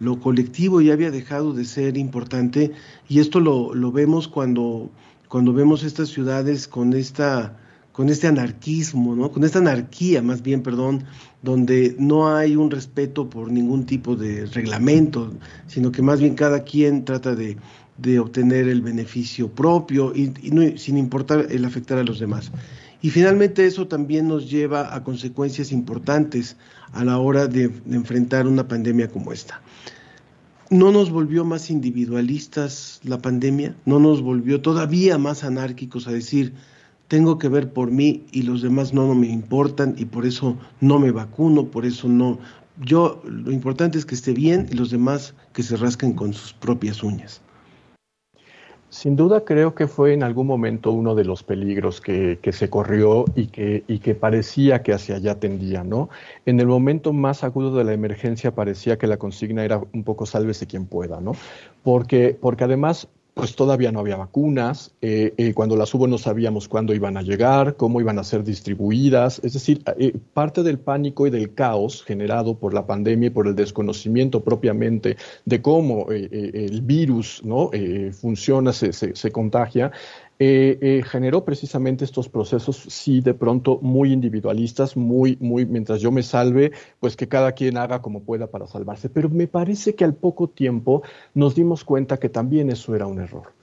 [0.00, 2.72] lo colectivo ya había dejado de ser importante
[3.08, 4.90] y esto lo, vemos cuando,
[5.28, 7.56] cuando vemos estas ciudades con esta
[7.92, 9.32] con este anarquismo, ¿no?
[9.32, 11.02] con esta anarquía más bien, perdón,
[11.42, 15.34] donde no hay un respeto por ningún tipo de reglamento,
[15.66, 17.56] sino que más bien cada quien trata de,
[18.20, 20.32] obtener el beneficio propio y,
[20.78, 22.52] sin importar el afectar a los demás.
[23.02, 26.56] Y finalmente eso también nos lleva a consecuencias importantes
[26.92, 29.60] a la hora de enfrentar una pandemia como esta.
[30.70, 33.74] ¿No nos volvió más individualistas la pandemia?
[33.86, 36.52] ¿No nos volvió todavía más anárquicos a decir,
[37.08, 40.58] tengo que ver por mí y los demás no, no me importan y por eso
[40.80, 42.38] no me vacuno, por eso no...
[42.80, 46.52] Yo, lo importante es que esté bien y los demás que se rasquen con sus
[46.52, 47.40] propias uñas.
[48.90, 53.26] Sin duda creo que fue en algún momento uno de los peligros que, se corrió
[53.34, 56.08] y que, y que parecía que hacia allá tendía, ¿no?
[56.46, 60.24] En el momento más agudo de la emergencia parecía que la consigna era un poco
[60.24, 61.32] sálvese quien pueda, ¿no?
[61.82, 66.66] Porque, porque además pues todavía no había vacunas, eh, eh, cuando las hubo no sabíamos
[66.66, 71.24] cuándo iban a llegar, cómo iban a ser distribuidas, es decir, eh, parte del pánico
[71.24, 76.82] y del caos generado por la pandemia y por el desconocimiento propiamente de cómo el
[76.82, 77.70] virus ¿no?
[78.10, 79.92] funciona, se, se contagia,
[80.40, 86.12] eh, eh, generó precisamente estos procesos, sí, de pronto muy individualistas, muy, muy, mientras yo
[86.12, 89.08] me salve, pues que cada quien haga como pueda para salvarse.
[89.08, 91.02] Pero me parece que al poco tiempo
[91.34, 93.58] nos dimos cuenta que también eso era un error.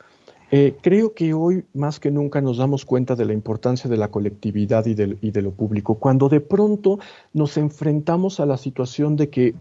[0.51, 4.09] Eh, creo que hoy más que nunca nos damos cuenta de la importancia de la
[4.09, 5.95] colectividad y de, y de lo público.
[5.95, 6.99] Cuando de pronto
[7.33, 9.55] nos enfrentamos a la situación de que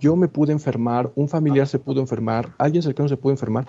[0.00, 3.66] yo me pude enfermar, un familiar se pudo enfermar, alguien cercano se pudo enfermar,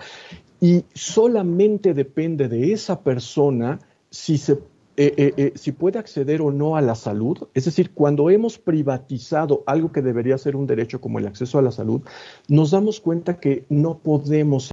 [0.60, 3.78] y solamente depende de esa persona
[4.10, 4.58] si se
[4.98, 9.62] eh, eh, si puede acceder o no a la salud, es decir, cuando hemos privatizado
[9.66, 12.00] algo que debería ser un derecho como el acceso a la salud,
[12.48, 14.70] nos damos cuenta que no podemos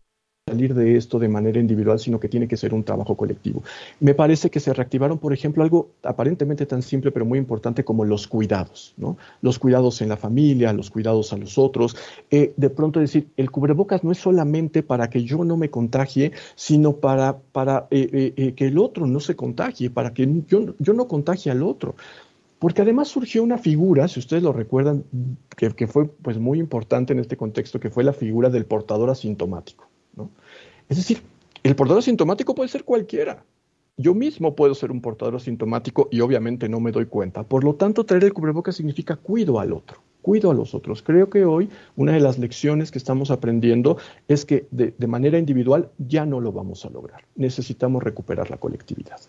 [0.53, 3.63] salir de esto de manera individual, sino que tiene que ser un trabajo colectivo.
[3.99, 8.05] Me parece que se reactivaron, por ejemplo, algo aparentemente tan simple pero muy importante como
[8.05, 9.17] los cuidados, ¿no?
[9.41, 11.95] Los cuidados en la familia, los cuidados a los otros.
[12.29, 16.33] Eh, de pronto decir, el cubrebocas no es solamente para que yo no me contagie,
[16.55, 20.93] sino para, para eh, eh, que el otro no se contagie, para que yo, yo
[20.93, 21.95] no contagie al otro
[22.59, 25.03] porque además surgió una figura, si ustedes lo recuerdan,
[25.57, 29.09] que, que, fue pues muy importante en este contexto, que fue la figura del portador
[29.09, 29.89] asintomático.
[30.89, 31.21] Es decir,
[31.63, 33.43] el portador asintomático puede ser cualquiera.
[33.95, 37.43] yo mismo puedo ser un portador asintomático y obviamente no me doy cuenta.
[37.43, 41.03] Por lo tanto, traer el cubrebocas significa cuido al otro, cuido a los otros.
[41.03, 43.97] Creo que hoy una de las lecciones que estamos aprendiendo
[44.27, 47.23] es que de manera individual ya no lo vamos a lograr.
[47.35, 49.19] Necesitamos recuperar la colectividad.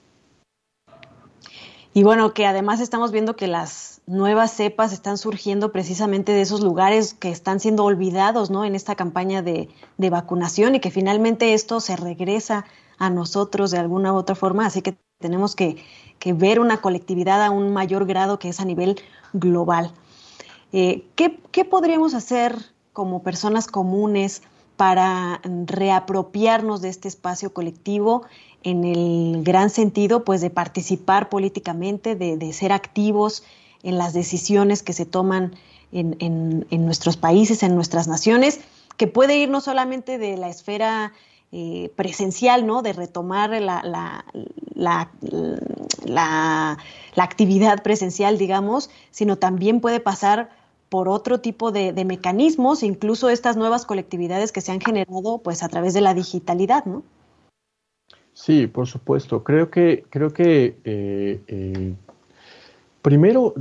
[1.93, 6.61] Y bueno, que además estamos viendo que las nuevas cepas están surgiendo precisamente de esos
[6.61, 8.65] lugares que están siendo olvidados, ¿no?
[8.65, 12.67] En esta campaña de, vacunación y que finalmente esto se regresa
[12.99, 14.67] a nosotros de alguna u otra forma.
[14.67, 15.83] Así que tenemos que,
[16.27, 18.99] ver una colectividad a un mayor grado que es a nivel
[19.35, 19.93] global.
[20.73, 22.57] Eh, ¿qué, ¿Qué podríamos hacer
[22.95, 24.43] como personas comunes
[24.79, 28.23] para reapropiarnos de este espacio colectivo
[28.63, 33.45] en el gran sentido pues de participar políticamente, de ser activos
[33.85, 35.55] en las decisiones que se toman
[35.93, 38.61] en, en, en, nuestros países, en nuestras naciones,
[38.97, 41.13] que puede ir no solamente de la esfera
[41.53, 42.83] eh, presencial, ¿no?
[42.83, 44.25] De retomar la, la,
[44.75, 45.11] la,
[46.05, 46.79] la,
[47.17, 50.51] actividad presencial, digamos, sino también puede pasar
[50.89, 55.63] por otro tipo de, de, mecanismos, incluso estas nuevas colectividades que se han generado pues
[55.63, 57.05] a través de la digitalidad, ¿no?
[58.33, 59.45] Sí, por supuesto.
[59.45, 61.95] Creo que, creo que eh, eh,
[63.01, 63.55] primero,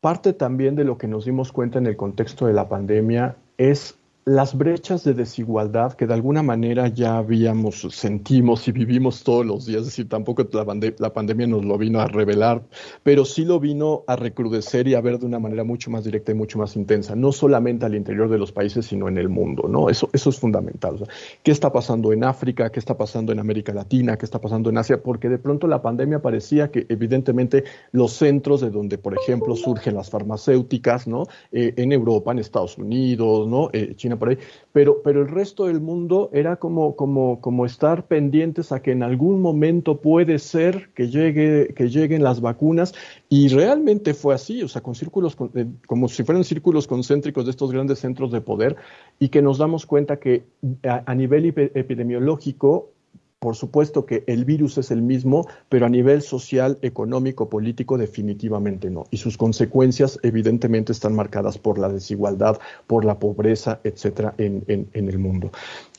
[0.00, 3.97] parte también de lo que nos dimos cuenta en el contexto de la pandemia es
[4.28, 9.64] las brechas de desigualdad que de alguna manera ya habíamos, sentimos y vivimos todos los
[9.64, 12.62] días, es decir, tampoco la, pande la, pandemia nos lo vino a revelar,
[13.02, 16.32] pero sí lo vino a recrudecer y a ver de una manera mucho más directa
[16.32, 19.66] y mucho más intensa, no solamente al interior de los países, sino en el mundo,
[19.66, 19.88] ¿no?
[19.88, 21.08] Eso, eso es fundamental.
[21.42, 22.70] ¿Qué está pasando en África?
[22.70, 24.18] ¿Qué está pasando en América Latina?
[24.18, 25.02] ¿Qué está pasando en Asia?
[25.02, 29.94] Porque de pronto la pandemia parecía que evidentemente los centros de donde, por ejemplo, surgen
[29.94, 31.24] las farmacéuticas, ¿no?
[31.50, 33.70] Eh, en Europa, en Estados Unidos, ¿no?
[33.72, 34.38] Eh, China por ahí,
[34.72, 39.02] pero, pero el resto del mundo era como, como, como estar pendientes a que en
[39.02, 42.94] algún momento puede ser que, llegue, que lleguen las vacunas.
[43.28, 47.50] Y realmente fue así, o sea, con círculos, eh, como si fueran círculos concéntricos de
[47.50, 48.76] estos grandes centros de poder
[49.18, 50.44] y que nos damos cuenta que
[50.84, 52.90] a, a nivel epidemiológico
[53.38, 58.90] por supuesto que el virus es el mismo, pero a nivel social, económico, político, definitivamente
[58.90, 59.04] no.
[59.10, 64.88] Y sus consecuencias, evidentemente, están marcadas por la desigualdad, por la pobreza, etcétera, en, en,
[64.92, 65.50] en el mundo.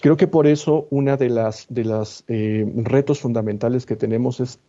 [0.01, 4.59] Creo que por eso una de las de las eh, retos fundamentales que tenemos es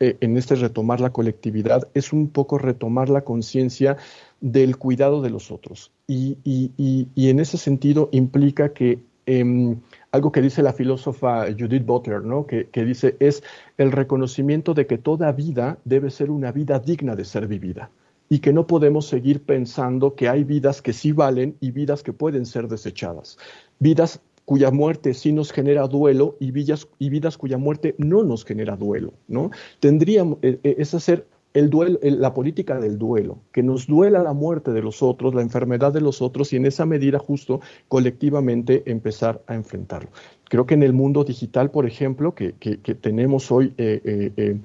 [0.00, 3.96] eh, en este retomar la colectividad es un poco retomar la conciencia
[4.40, 9.76] del cuidado de los otros y, y, y, y en ese sentido implica que eh,
[10.12, 12.46] algo que dice la filósofa Judith Butler, ¿no?
[12.46, 13.42] que, que dice es
[13.78, 17.90] el reconocimiento de que toda vida debe ser una vida digna de ser vivida
[18.28, 22.12] y que no podemos seguir pensando que hay vidas que sí valen y vidas que
[22.12, 23.38] pueden ser desechadas.
[23.78, 28.44] Vidas cuya muerte sí nos genera duelo y vidas, y vidas cuya muerte no nos
[28.44, 29.50] genera duelo, ¿no?
[29.80, 34.72] Tendríamos, eh, es hacer el duelo, la política del duelo, que nos duela la muerte
[34.72, 39.42] de los otros, la enfermedad de los otros y en esa medida justo colectivamente empezar
[39.46, 40.10] a enfrentarlo.
[40.48, 44.32] Creo que en el mundo digital, por ejemplo, que, que, que tenemos hoy, eh, eh,
[44.36, 44.60] eh,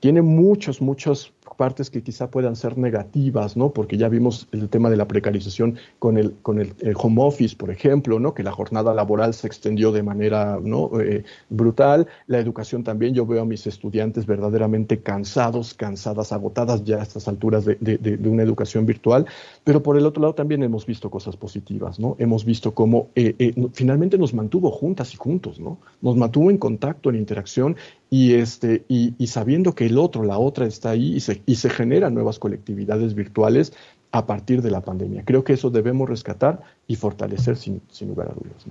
[0.00, 3.72] tiene muchos, muchos partes que quizá puedan ser negativas, ¿no?
[3.72, 7.70] Porque ya vimos el tema de la precarización con el, con el, home office, por
[7.70, 8.32] ejemplo, ¿no?
[8.32, 10.90] Que la jornada laboral se extendió de manera ¿no?
[11.00, 12.06] Eh, brutal.
[12.28, 17.26] La educación también, yo veo a mis estudiantes verdaderamente cansados, cansadas, agotadas ya a estas
[17.26, 19.26] alturas de, de una educación virtual.
[19.64, 22.14] Pero por el otro lado también hemos visto cosas positivas, ¿no?
[22.18, 25.78] Hemos visto cómo eh, eh, finalmente nos mantuvo juntas y juntos, ¿no?
[26.00, 27.76] Nos mantuvo en contacto, en interacción
[28.10, 31.54] y, este, y, y, sabiendo que el otro, la otra está ahí y se, y
[31.54, 33.72] se generan nuevas colectividades virtuales
[34.12, 35.24] a partir de la pandemia.
[35.24, 38.66] Creo que eso debemos rescatar y fortalecer sin, sin lugar a dudas.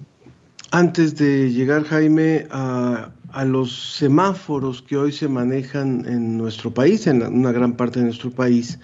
[0.69, 3.09] Antes de llegar, Jaime, a,
[3.45, 8.30] los semáforos que hoy se manejan en nuestro país, en una gran parte de nuestro
[8.30, 8.80] país,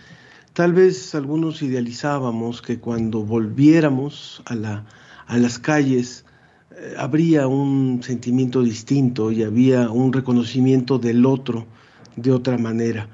[0.53, 4.85] tal vez algunos idealizábamos que cuando volviéramos a, la,
[5.27, 6.25] a las calles,
[6.97, 11.67] habría un sentimiento distinto y había un reconocimiento del otro
[12.15, 13.07] de otra manera.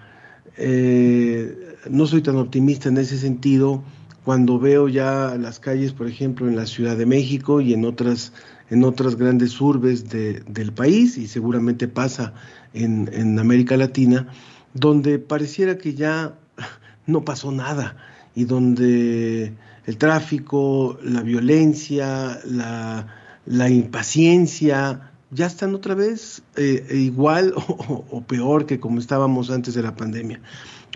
[0.62, 3.82] Eh, no soy tan optimista en ese sentido
[4.26, 8.34] cuando veo ya las calles, por ejemplo, en la Ciudad de México y en otras,
[8.70, 12.34] en otras grandes urbes de, del país, y seguramente pasa
[12.74, 14.28] en, América Latina,
[14.74, 16.36] donde pareciera que ya
[17.08, 17.96] no pasó nada
[18.36, 19.54] y donde
[19.86, 28.80] el tráfico, la violencia, la impaciencia, ya están otra vez eh, igual o, peor que
[28.80, 30.42] como estábamos antes de la pandemia.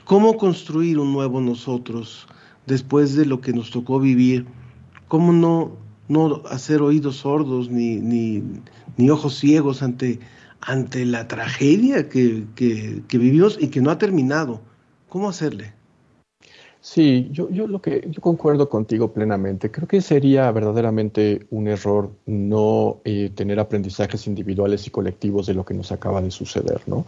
[0.06, 2.28] ¿Cómo construir un nuevo nosotros
[2.66, 4.46] después de lo que nos tocó vivir?
[5.08, 5.78] ¿Cómo no,
[6.08, 8.44] no hacer oídos sordos ni, ni,
[8.98, 10.20] ni ojos ciegos ante,
[10.62, 14.62] ante la tragedia que, que vivimos y que no ha terminado.
[15.08, 15.74] ¿Cómo hacerle?
[16.86, 19.72] Sí, yo, yo lo que yo concuerdo contigo plenamente.
[19.72, 25.64] Creo que sería verdaderamente un error no eh, tener aprendizajes individuales y colectivos de lo
[25.64, 27.06] que nos acaba de suceder, ¿no?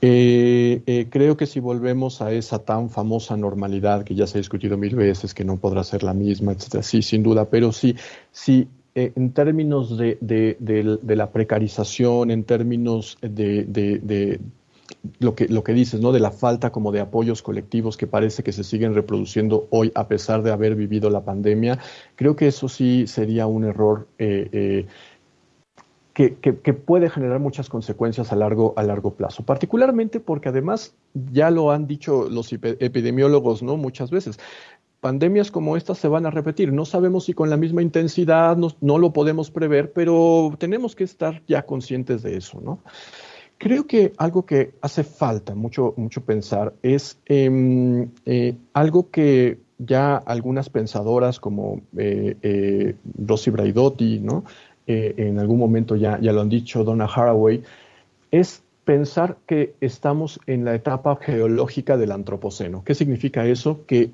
[0.00, 4.40] Eh, eh, creo que si volvemos a esa tan famosa normalidad que ya se ha
[4.40, 7.94] discutido mil veces, que no podrá ser la misma, etcétera, sí, sin duda, pero sí,
[8.32, 8.66] sí
[8.96, 14.40] en términos de, de, de, la precarización, en términos de,
[15.18, 16.12] lo que, lo que dices, ¿no?
[16.12, 20.08] De la falta como de apoyos colectivos que parece que se siguen reproduciendo hoy a
[20.08, 21.78] pesar de haber vivido la pandemia,
[22.16, 24.86] creo que eso sí sería un error eh, eh,
[26.14, 30.94] que, que, puede generar muchas consecuencias a largo, a largo plazo, particularmente porque además
[31.32, 33.78] ya lo han dicho los epidemiólogos, ¿no?
[33.78, 34.38] Muchas veces.
[35.00, 36.72] Pandemias como esta se van a repetir.
[36.72, 41.04] No sabemos si con la misma intensidad, no, no lo podemos prever, pero tenemos que
[41.04, 42.78] estar ya conscientes de eso, ¿no?
[43.62, 50.16] Creo que algo que hace falta mucho, mucho pensar es em, eh, algo que ya
[50.16, 54.42] algunas pensadoras como eh, eh, Rosy Braidotti, ¿no?
[54.84, 57.62] en algún momento ya, ya lo han dicho, Donna Haraway,
[58.32, 62.82] es pensar que estamos en la etapa geológica del antropoceno.
[62.84, 63.86] ¿Qué significa eso?
[63.86, 64.10] Que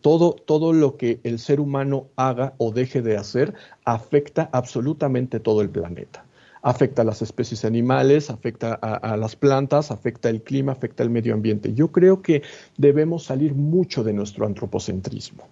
[0.00, 3.52] todo, todo lo que el ser humano haga o deje de hacer
[3.84, 6.24] afecta absolutamente todo el planeta
[6.62, 11.34] afecta a las especies animales, afecta a, las plantas, afecta el clima, afecta el medio
[11.34, 11.74] ambiente.
[11.74, 12.42] Yo creo que
[12.76, 15.44] debemos salir mucho de nuestro antropocentrismo.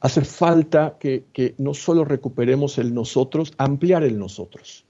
[0.00, 4.84] Hace falta que, no solo recuperemos el nosotros, ampliar el nosotros.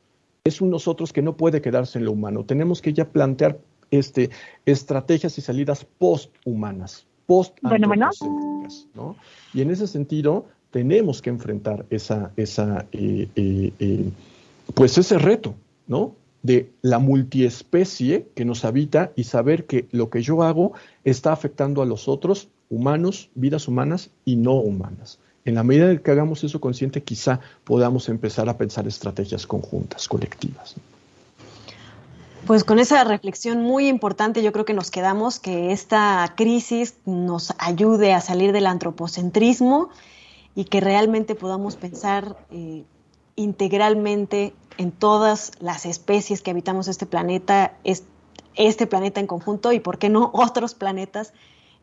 [0.45, 2.45] Es un nosotros que no puede quedarse en lo humano.
[2.45, 3.59] Tenemos que ya plantear
[3.91, 4.31] este,
[4.65, 7.93] estrategias y salidas post-humanas, post bueno,
[8.95, 9.17] ¿no?
[9.53, 14.11] Y en ese sentido, tenemos que enfrentar esa, esa eh, eh, eh,
[14.75, 15.55] pues ese reto,
[15.87, 16.15] ¿no?
[16.43, 20.73] De la multiespecie que nos habita y saber que lo que yo hago
[21.05, 25.19] está afectando a los otros, humanos, vidas humanas y no humanas.
[25.45, 30.09] En la medida en que hagamos eso consciente, quizá podamos empezar a pensar estrategias conjuntas,
[30.09, 30.77] colectivas.
[32.47, 37.53] Pues con esa reflexión muy importante, yo creo que nos quedamos que esta crisis nos
[37.59, 39.91] ayude a salir del antropocentrismo
[40.57, 42.83] y que realmente podamos pensar eh,
[43.37, 47.77] integralmente en todas las especies que habitamos este planeta,
[48.55, 51.33] este planeta en conjunto y, por qué no, otros planetas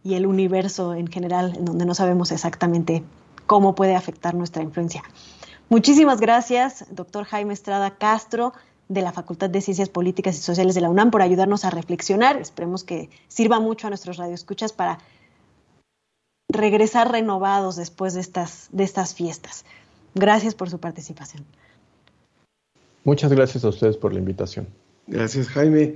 [0.03, 3.03] y el universo en general, en donde no sabemos exactamente
[3.45, 5.03] cómo puede afectar nuestra influencia.
[5.69, 8.53] Muchísimas gracias, doctor Jaime Estrada Castro,
[8.87, 12.37] de la Facultad de Ciencias Políticas y Sociales de la UNAM, por ayudarnos a reflexionar.
[12.37, 14.97] Esperemos que sirva mucho a nuestros radioescuchas para
[16.49, 19.63] regresar renovados después de estas, de estas fiestas.
[20.15, 21.45] Gracias por su participación.
[23.04, 24.68] Muchas gracias a ustedes por la invitación.
[25.08, 25.95] Gracias, Jaime.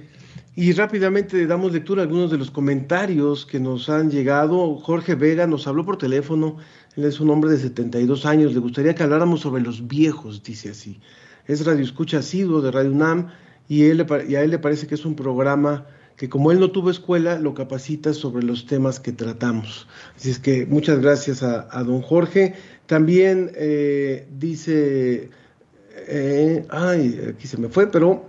[0.55, 4.75] Y rápidamente damos lectura a algunos de los comentarios que nos han llegado.
[4.77, 6.57] Jorge Vega nos habló por teléfono.
[6.95, 8.53] Él es un hombre de 72 años.
[8.53, 10.99] Le gustaría que habláramos sobre los viejos, dice así.
[11.47, 13.29] Es radio escucha asiduo de Radio UNAM
[13.67, 15.85] y, él, a él le parece que es un programa
[16.15, 19.87] que como él no tuvo escuela, lo capacita sobre los temas que tratamos.
[20.15, 22.53] Así es que muchas gracias a, a don Jorge.
[22.85, 25.31] También eh, dice,
[25.95, 28.25] eh, ay, aquí se me fue, pero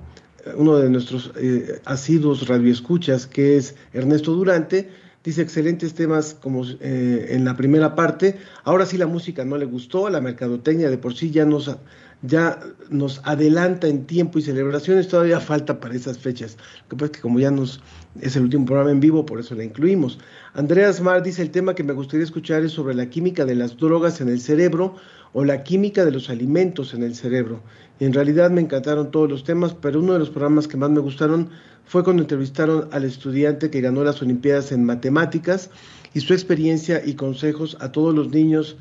[0.56, 4.90] uno de nuestros eh, asiduos radioescuchas, que es Ernesto Durante,
[5.22, 8.36] dice excelentes temas como en la primera parte.
[8.64, 11.74] Ahora sí la música no le gustó, la mercadotecnia de por sí ya nos,
[12.20, 12.60] ya
[12.90, 16.58] nos adelanta en tiempo y celebraciones, todavía falta para esas fechas.
[16.82, 17.80] Lo que pasa es que como ya nos
[18.20, 20.18] es el último programa en vivo, por eso la incluimos.
[20.52, 23.76] Andreas Mar dice el tema que me gustaría escuchar es sobre la química de las
[23.76, 24.94] drogas en el cerebro
[25.32, 27.60] o la química de los alimentos en el cerebro.
[27.98, 30.90] Y en realidad me encantaron todos los temas, pero uno de los programas que más
[30.90, 31.50] me gustaron
[31.84, 35.70] fue cuando entrevistaron al estudiante que ganó las Olimpiadas en Matemáticas
[36.14, 38.76] y su experiencia y consejos a todos los niños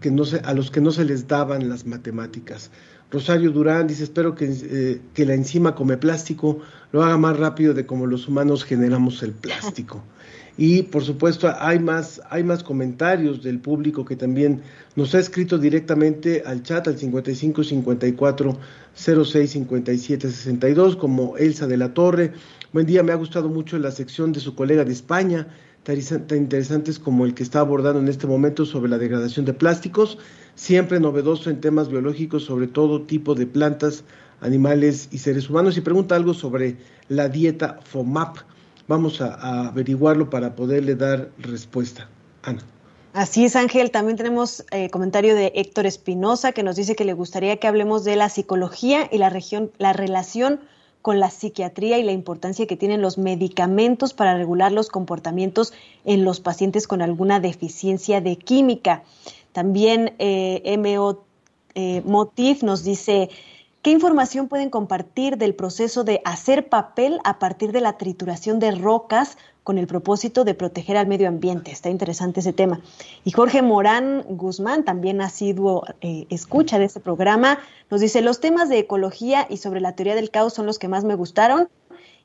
[0.00, 2.70] que no se, a los que no se les daban las matemáticas.
[3.14, 6.58] Rosario Durán dice, espero que, eh, que la enzima come plástico
[6.90, 10.02] lo haga más rápido de como los humanos generamos el plástico.
[10.56, 14.62] Y por supuesto hay más, hay más comentarios del público que también
[14.94, 18.56] nos ha escrito directamente al chat al 55 54
[18.94, 22.34] 06 57 62 como Elsa de la Torre.
[22.72, 25.48] Buen día, me ha gustado mucho la sección de su colega de España,
[25.82, 25.98] tan
[26.38, 30.18] interesantes como el que está abordando en este momento sobre la degradación de plásticos,
[30.54, 34.04] siempre novedoso en temas biológicos sobre todo tipo de plantas,
[34.40, 35.76] animales y seres humanos.
[35.76, 36.76] Y pregunta algo sobre
[37.08, 38.38] la dieta FOMAP
[38.86, 42.08] vamos a, averiguarlo para poderle dar respuesta.
[42.42, 42.62] Ana.
[43.12, 43.90] Así es, Ángel.
[43.90, 48.04] También tenemos eh, comentario de Héctor Espinosa que nos dice que le gustaría que hablemos
[48.04, 50.60] de la psicología y la, región, la relación
[51.00, 55.72] con la psiquiatría y la importancia que tienen los medicamentos para regular los comportamientos
[56.04, 59.04] en los pacientes con alguna deficiencia de química.
[59.54, 61.24] También eh, MO
[61.74, 63.30] eh, Motif nos dice,
[63.80, 68.72] ¿qué información pueden compartir del proceso de hacer papel a partir de la trituración de
[68.72, 71.72] rocas con el propósito de proteger al medio ambiente.
[71.72, 72.82] Está interesante ese tema.
[73.24, 77.58] Y Jorge Morán Guzmán, también ha sido eh, escucha de este programa,
[77.90, 80.88] nos dice, los temas de ecología y sobre la teoría del caos son los que
[80.88, 81.68] más me gustaron.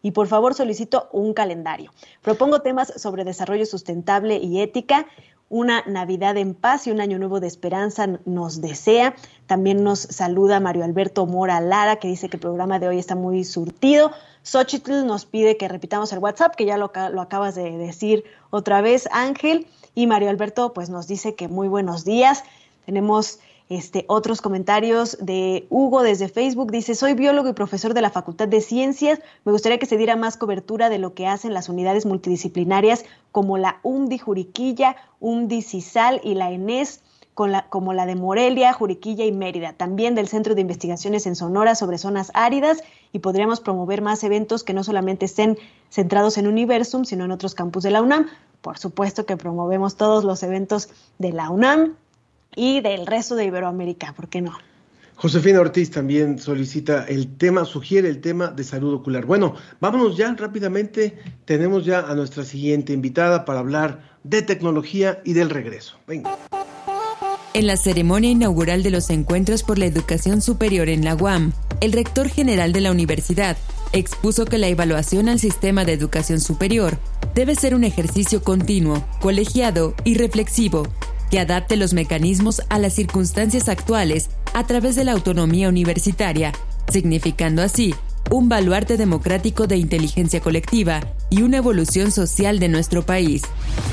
[0.01, 1.91] Y por favor solicito un calendario.
[2.21, 5.07] Propongo temas sobre desarrollo sustentable y ética,
[5.50, 9.16] una Navidad en paz y un año nuevo de esperanza nos desea.
[9.47, 13.16] También nos saluda Mario Alberto Mora Lara, que dice que el programa de hoy está
[13.16, 14.12] muy surtido.
[14.43, 18.82] Xochitl nos pide que repitamos el WhatsApp, que ya lo, lo acabas de decir otra
[18.82, 19.68] vez, Ángel.
[19.95, 22.43] Y Mario Alberto, pues nos dice que muy buenos días.
[22.86, 23.39] Tenemos
[23.70, 26.72] este, otros comentarios de Hugo desde Facebook.
[26.72, 29.20] Dice, soy biólogo y profesor de la Facultad de Ciencias.
[29.45, 33.59] Me gustaría que se diera más cobertura de lo que hacen las unidades multidisciplinarias como
[33.59, 37.03] la UMDI Juriquilla, UMDI CISAL y la ENES.
[37.70, 41.97] como la de Morelia, Juriquilla y Mérida, también del Centro de Investigaciones en Sonora sobre
[41.97, 45.57] zonas áridas y podríamos promover más eventos que no solamente estén
[45.89, 48.28] centrados en Universum, sino en otros campus de la UNAM.
[48.61, 51.95] Por supuesto que promovemos todos los eventos de la UNAM,
[52.56, 54.58] y del resto de Iberoamérica, ¿por qué no?
[55.16, 59.26] Josefina Ortiz también solicita el tema, sugiere el tema de salud ocular.
[59.26, 61.18] Bueno, vámonos ya rápidamente.
[61.43, 65.97] Tenemos ya a nuestra siguiente invitada para hablar de tecnología y del regreso.
[66.08, 66.38] Venga.
[67.54, 71.91] En la ceremonia inaugural de los Encuentros por la Educación Superior en la UAM, el
[71.91, 73.58] rector general de la universidad
[73.91, 76.97] expuso que la evaluación al sistema de educación superior
[77.36, 80.88] debe ser un ejercicio continuo, colegiado y reflexivo
[81.30, 86.53] que adapte los mecanismos a las circunstancias actuales a través de la autonomía universitaria,
[86.91, 87.93] significando así
[88.32, 93.43] un baluarte democrático de inteligencia colectiva y una evolución social de nuestro país.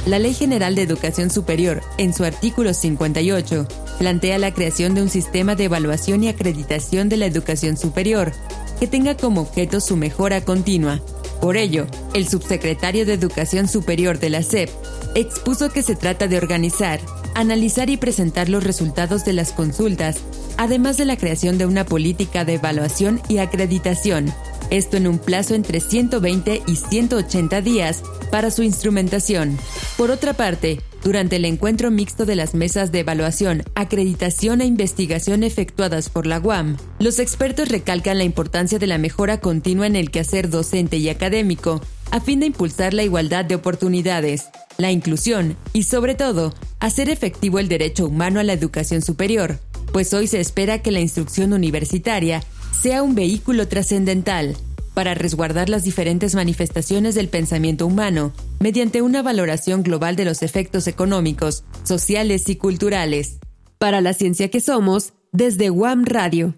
[0.06, 3.66] La Ley General de Educación Superior, en su artículo 58,
[3.98, 8.32] plantea la creación de un sistema de evaluación y acreditación de la educación superior,
[8.78, 11.00] que tenga como objeto su mejora continua.
[11.40, 14.70] Por ello, el subsecretario de Educación Superior de la SEP
[15.14, 17.00] expuso que se trata de organizar,
[17.36, 20.22] analizar y presentar los resultados de las consultas,
[20.56, 24.32] además de la creación de una política de evaluación y acreditación,
[24.70, 29.58] esto en un plazo entre 120 y 180 días para su instrumentación.
[29.98, 35.44] Por otra parte, durante el encuentro mixto de las mesas de evaluación, acreditación e investigación
[35.44, 40.10] efectuadas por la UAM, los expertos recalcan la importancia de la mejora continua en el
[40.10, 44.46] quehacer docente y académico, a fin de impulsar la igualdad de oportunidades,
[44.78, 49.58] la inclusión y, sobre todo, hacer efectivo el derecho humano a la educación superior,
[49.92, 52.42] pues hoy se espera que la instrucción universitaria
[52.78, 54.56] sea un vehículo trascendental
[54.96, 60.86] para resguardar las diferentes manifestaciones del pensamiento humano mediante una valoración global de los efectos
[60.86, 63.36] económicos, sociales y culturales.
[63.76, 66.54] Para la ciencia que somos, desde WAM Radio.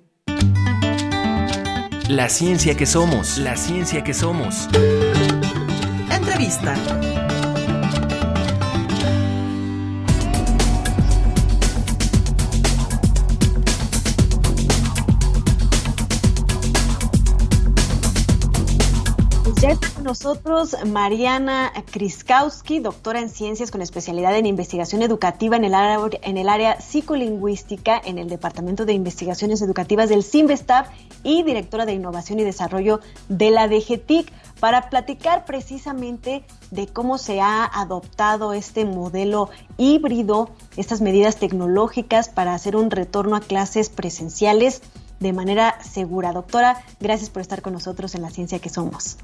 [2.09, 4.69] La ciencia que somos, la ciencia que somos.
[6.39, 7.28] Entrevista.
[20.09, 25.75] Nosotros Mariana Kriskowski, doctora en ciencias con especialidad en investigación educativa en el,
[26.49, 30.89] área, psicolingüística en el Departamento de Investigaciones Educativas del CIMBESTAF
[31.25, 37.43] y directora de Innovación y Desarrollo de la DGTIC, para platicar precisamente de cómo se
[37.43, 40.49] ha adoptado este modelo híbrido,
[40.79, 44.81] estas medidas tecnológicas para hacer un retorno a clases presenciales
[45.21, 46.33] de manera segura.
[46.33, 49.19] Doctora, gracias por estar con nosotros en la ciencia que somos.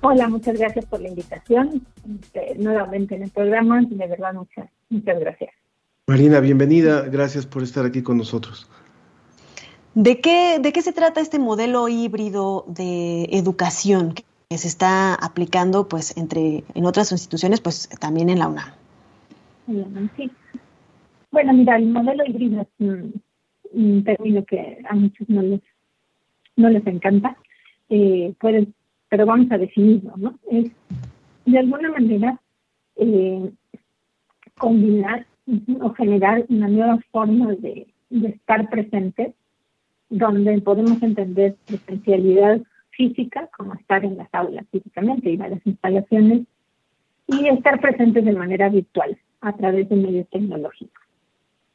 [0.00, 1.82] Hola, muchas gracias por la invitación
[2.20, 3.82] este, nuevamente en el programa.
[3.82, 5.50] De verdad, muchas, muchas gracias.
[6.06, 7.02] Marina, bienvenida.
[7.02, 8.70] Gracias por estar aquí con nosotros.
[9.94, 15.88] ¿De qué, ¿De qué se trata este modelo híbrido de educación que se está aplicando
[15.88, 18.70] pues entre en otras instituciones, pues también en la UNAM?
[20.16, 20.30] Sí.
[21.32, 25.60] Bueno, mira, el modelo híbrido es un, término que a muchos no les,
[26.54, 27.36] no les encanta.
[27.88, 28.74] Eh, pueden
[29.08, 30.38] pero vamos a definirlo, ¿no?
[30.50, 30.70] Es
[31.44, 32.40] de alguna manera
[32.96, 33.50] eh,
[34.58, 35.26] combinar
[35.80, 39.34] o generar una nueva forma de, estar presente,
[40.08, 46.46] donde podemos entender presencialidad física, como estar en las aulas físicamente, ir a las instalaciones,
[47.28, 51.02] y estar presentes de manera virtual a través de medios tecnológicos.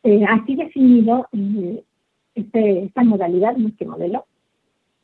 [0.04, 1.84] Eh, así definido, eh,
[2.34, 4.26] este, esta modalidad, nuestro modelo,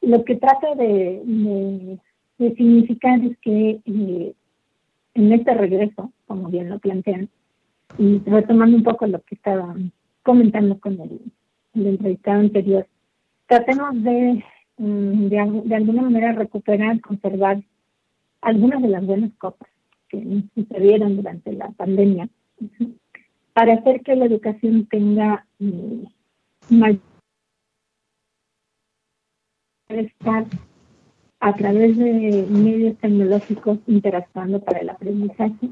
[0.01, 1.99] lo que trata de, de,
[2.37, 4.33] significar es que eh,
[5.13, 7.29] en este regreso, como bien lo plantean,
[7.97, 9.75] y retomando un poco lo que estaba
[10.23, 11.19] comentando con el,
[11.73, 12.87] el entrevistado anterior,
[13.47, 14.43] tratemos de,
[14.77, 17.61] mm, de, de, alguna manera recuperar, conservar
[18.41, 19.67] algunas de las buenas cosas
[20.09, 22.29] que sucedieron durante la pandemia,
[23.53, 26.03] para hacer que la educación tenga mm,
[26.69, 27.01] mayor
[29.87, 30.45] estar
[31.39, 35.69] a través de medios tecnológicos interactuando para el aprendizaje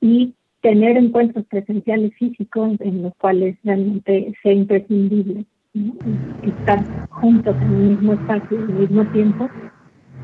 [0.00, 5.44] y tener encuentros presenciales físicos en los cuales realmente sea imprescindible
[6.42, 9.48] estar juntos en el mismo espacio, en el mismo tiempo,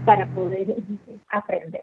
[0.05, 1.83] para poder este, aprender.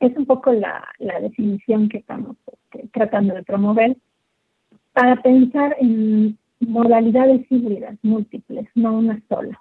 [0.00, 0.86] Es un poco la,
[1.20, 3.96] definición que estamos este, tratando de promover
[4.92, 9.58] para pensar en modalidades híbridas múltiples, no una sola.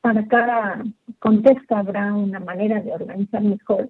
[0.00, 0.84] Para cada
[1.18, 3.88] contexto habrá una manera de organizar mejor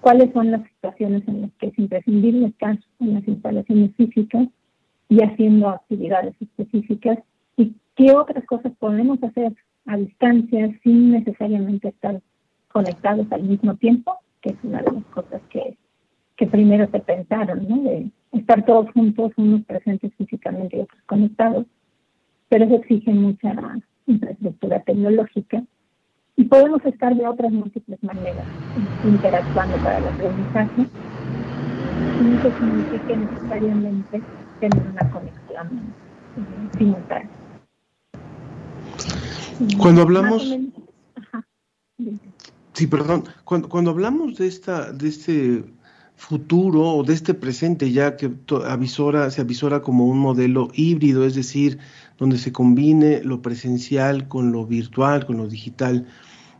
[0.00, 4.48] cuáles son las situaciones en las que es imprescindible estar en las instalaciones físicas
[5.08, 7.18] y haciendo actividades específicas
[7.56, 9.54] y qué otras cosas podemos hacer
[9.86, 12.20] a distancia sin necesariamente estar
[12.68, 15.76] conectados al mismo tiempo, que es una de las cosas que,
[16.36, 17.82] que primero se pensaron, ¿no?
[17.82, 21.66] De estar todos juntos, unos presentes físicamente y otros conectados,
[22.48, 23.52] pero eso exige mucha
[24.10, 25.62] infraestructura tecnológica
[26.36, 28.46] y podemos estar de otras múltiples maneras
[29.04, 30.86] interactuando para el aprendizaje
[32.18, 34.22] sin que signifique necesariamente
[34.60, 35.94] tener una conexión
[36.76, 37.30] simultánea.
[39.78, 40.56] Cuando hablamos...
[42.72, 43.24] Sí, perdón.
[43.44, 45.64] Cuando, cuando hablamos de esta, de este
[46.20, 48.30] futuro o de este presente ya que
[48.66, 51.78] avisora, se avisora como un modelo híbrido, es decir,
[52.20, 56.06] donde se combine lo presencial con lo virtual, con lo digital.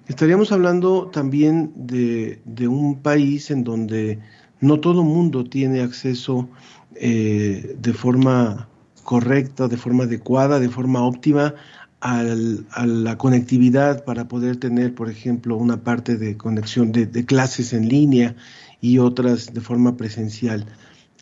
[0.09, 4.19] Estaríamos hablando también de, un país en donde
[4.61, 6.49] no todo mundo tiene acceso
[6.97, 8.69] eh, de forma
[9.05, 11.55] correcta, de forma adecuada, de forma óptima
[12.01, 17.75] a la conectividad para poder tener, por ejemplo, una parte de conexión de, de clases
[17.75, 18.35] en línea
[18.81, 20.65] y otras de forma presencial.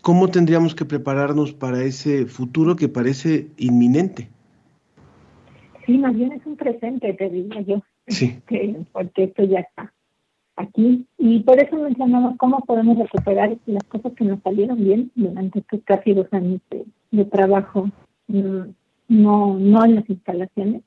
[0.08, 4.30] ¿Cómo tendríamos que prepararnos para ese futuro que parece inminente?
[5.84, 7.82] Sí, más bien es un presente, te diría yo.
[8.06, 8.40] Sí.
[8.92, 9.92] porque esto ya está
[10.56, 11.04] aquí.
[11.18, 15.80] Y por eso mencionaba cómo podemos recuperar las cosas que nos salieron bien durante estos
[15.84, 16.62] casi dos años
[17.10, 17.90] de, trabajo,
[18.28, 18.60] mm,
[19.08, 20.80] no, no en las instalaciones.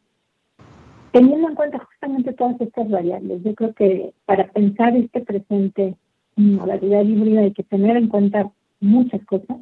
[1.12, 5.94] Teniendo en cuenta justamente todas estas variables, yo creo que para pensar este presente
[6.36, 8.52] modalidad híbrida hay que tener en cuenta
[8.82, 9.58] muchas cosas.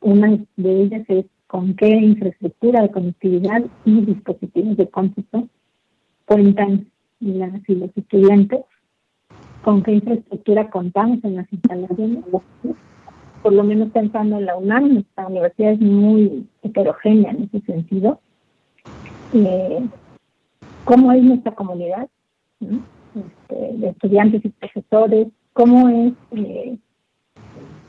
[0.00, 5.48] Una de ellas es con qué infraestructura de conectividad y dispositivos de cómputo
[6.24, 8.60] cuentan las y los estudiantes,
[9.64, 12.24] con qué infraestructura contamos en las instalaciones,
[13.42, 18.20] por lo menos pensando en la UNAM, nuestra universidad es muy heterogénea en ese sentido.
[19.32, 19.86] Eh,
[20.84, 22.08] ¿Cómo es nuestra comunidad
[22.60, 25.28] este, de estudiantes y profesores?
[25.58, 26.78] cómo es, eh,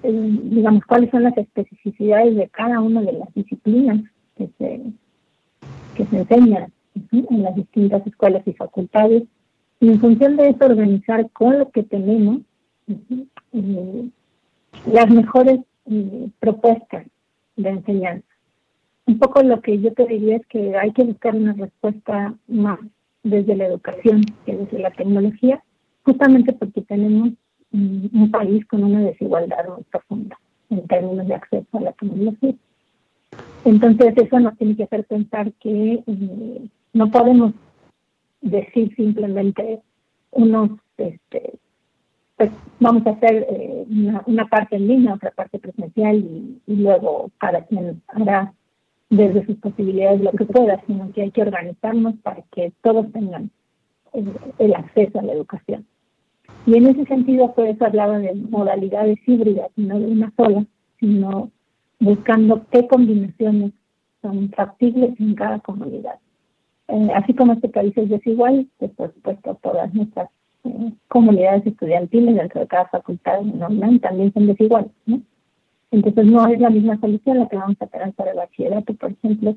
[0.04, 4.02] digamos, cuáles son las especificidades de cada una de las disciplinas
[4.38, 4.82] que se,
[5.96, 6.72] que se enseñan
[7.12, 9.24] en las distintas escuelas y facultades.
[9.80, 12.42] Y en función de eso, organizar con lo que tenemos
[13.54, 14.10] eh,
[14.92, 17.06] las mejores eh, propuestas
[17.56, 18.28] de enseñanza.
[19.06, 22.80] Un poco lo que yo te diría es que hay que buscar una respuesta más
[23.24, 25.64] desde la educación que desde la tecnología,
[26.04, 27.32] justamente porque tenemos
[27.72, 30.38] un país con una desigualdad muy profunda
[30.70, 32.54] en términos de acceso a la tecnología.
[33.66, 37.54] Entonces eso nos tiene que hacer pensar que eh, no podemos
[38.42, 39.82] decir simplemente
[40.32, 41.54] unos, este,
[42.38, 43.86] pues vamos a hacer eh,
[44.26, 48.54] una, parte en línea, otra parte presencial y, luego cada quien hará
[49.10, 53.50] desde sus posibilidades lo que pueda, sino que hay que organizarnos para que todos tengan
[54.14, 55.86] el acceso a la educación.
[56.70, 60.64] Y en ese sentido, por eso hablaba de modalidades híbridas, no de una sola,
[61.00, 61.50] sino
[62.00, 63.72] buscando qué combinaciones
[64.22, 66.20] son factibles en cada comunidad.
[66.88, 70.30] Eh, así como este país es desigual, pues por supuesto todas nuestras
[70.64, 74.92] eh, comunidades estudiantiles dentro de cada facultad en también son desiguales.
[75.08, 75.22] ¿no?
[75.90, 79.12] Entonces no es la misma solución la que vamos a tener para el bachillerato, por
[79.12, 79.56] ejemplo,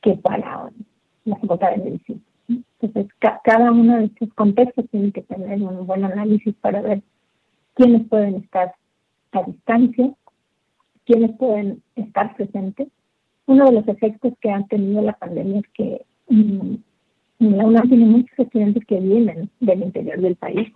[0.00, 0.70] que para
[1.24, 2.20] la facultad de medicina.
[2.48, 3.12] Entonces,
[3.44, 7.02] cada uno de estos contextos tiene que tener un buen análisis para ver
[7.74, 8.74] quiénes pueden estar
[9.32, 10.12] a distancia,
[11.06, 12.88] quiénes pueden estar presentes.
[13.46, 16.74] Uno de los efectos que ha tenido la pandemia es que mm,
[17.38, 20.72] la UNAM tiene muchos estudiantes que vienen del interior del país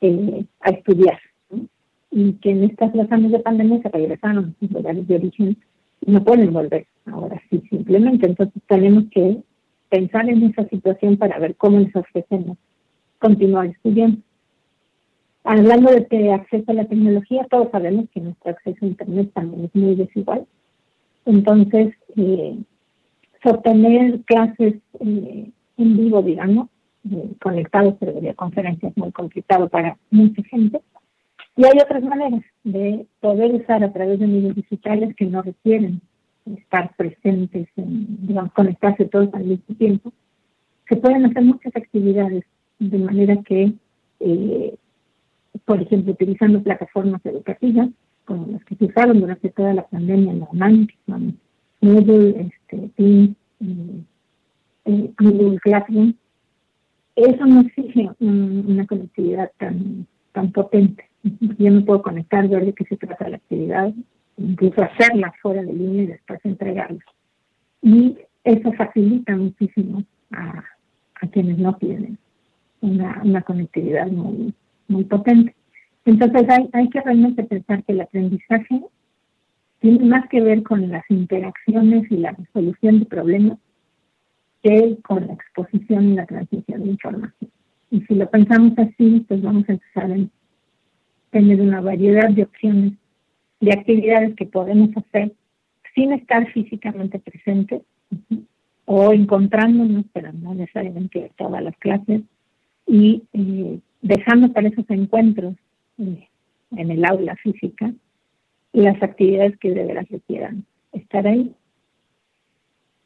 [0.00, 1.18] eh, a estudiar
[2.10, 5.56] y que en estas dos años de pandemia se regresaron a sus lugares de origen
[6.00, 8.26] y no pueden volver ahora sí simplemente.
[8.26, 9.42] Entonces tenemos que
[9.90, 12.56] pensar en esa situación para ver cómo les ofrecemos
[13.18, 14.18] continuar estudiando.
[15.44, 19.64] Hablando de que acceso a la tecnología, todos sabemos que nuestro acceso a Internet también
[19.64, 20.46] es muy desigual.
[21.26, 22.58] Entonces, eh,
[23.42, 26.68] sostener clases eh, en vivo, digamos,
[27.10, 30.80] eh, conectados por videoconferencia es muy complicado para mucha gente.
[31.56, 36.00] Y hay otras maneras de poder usar a través de medios digitales que no requieren
[36.46, 40.12] estar presentes, en, conectarse todos al mismo tiempo.
[40.88, 42.44] Se pueden hacer muchas actividades
[42.78, 43.72] de manera que,
[44.20, 44.74] eh,
[45.64, 47.88] por ejemplo, utilizando plataformas educativas,
[48.24, 50.88] como las que se usaron durante toda la pandemia en la UNAM,
[51.80, 54.02] Moodle, este, Teams, eh,
[54.86, 56.14] eh, Google Classroom,
[57.16, 61.04] eso no exige una conectividad tan, tan potente.
[61.22, 63.92] Yo me puedo conectar, ver de qué se trata la actividad,
[64.40, 67.04] incluso hacerla fuera de línea y después entregarla.
[67.82, 70.64] Y eso facilita muchísimo a,
[71.20, 72.18] a quienes no tienen
[72.80, 74.54] una, conectividad muy,
[74.88, 75.54] muy potente.
[76.04, 78.82] Entonces hay, hay que realmente pensar que el aprendizaje
[79.80, 83.58] tiene más que ver con las interacciones y la resolución de problemas
[84.62, 87.50] que con la exposición y la transmisión de información.
[87.90, 90.16] Y si lo pensamos así, pues vamos a empezar a
[91.30, 92.92] tener una variedad de opciones,
[93.60, 95.32] de actividades que podemos hacer
[95.94, 97.82] sin estar físicamente presentes
[98.86, 102.22] o encontrándonos, pero no necesariamente todas las clases,
[102.86, 105.54] y eh, dejando para esos encuentros
[105.98, 106.28] eh,
[106.72, 107.92] en el aula física
[108.72, 111.52] las actividades que de veras requieran estar ahí.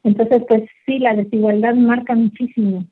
[0.03, 2.85] Entonces, pues sí, la desigualdad marca muchísimo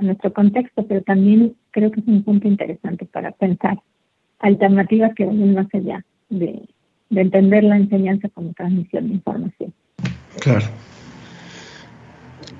[0.00, 3.80] nuestro contexto, pero también creo que es un punto interesante para pensar
[4.38, 6.68] alternativas que vayan más allá de,
[7.10, 9.74] de entender la enseñanza como transmisión de información.
[10.40, 10.66] Claro.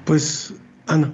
[0.04, 0.54] Pues,
[0.86, 1.12] Ana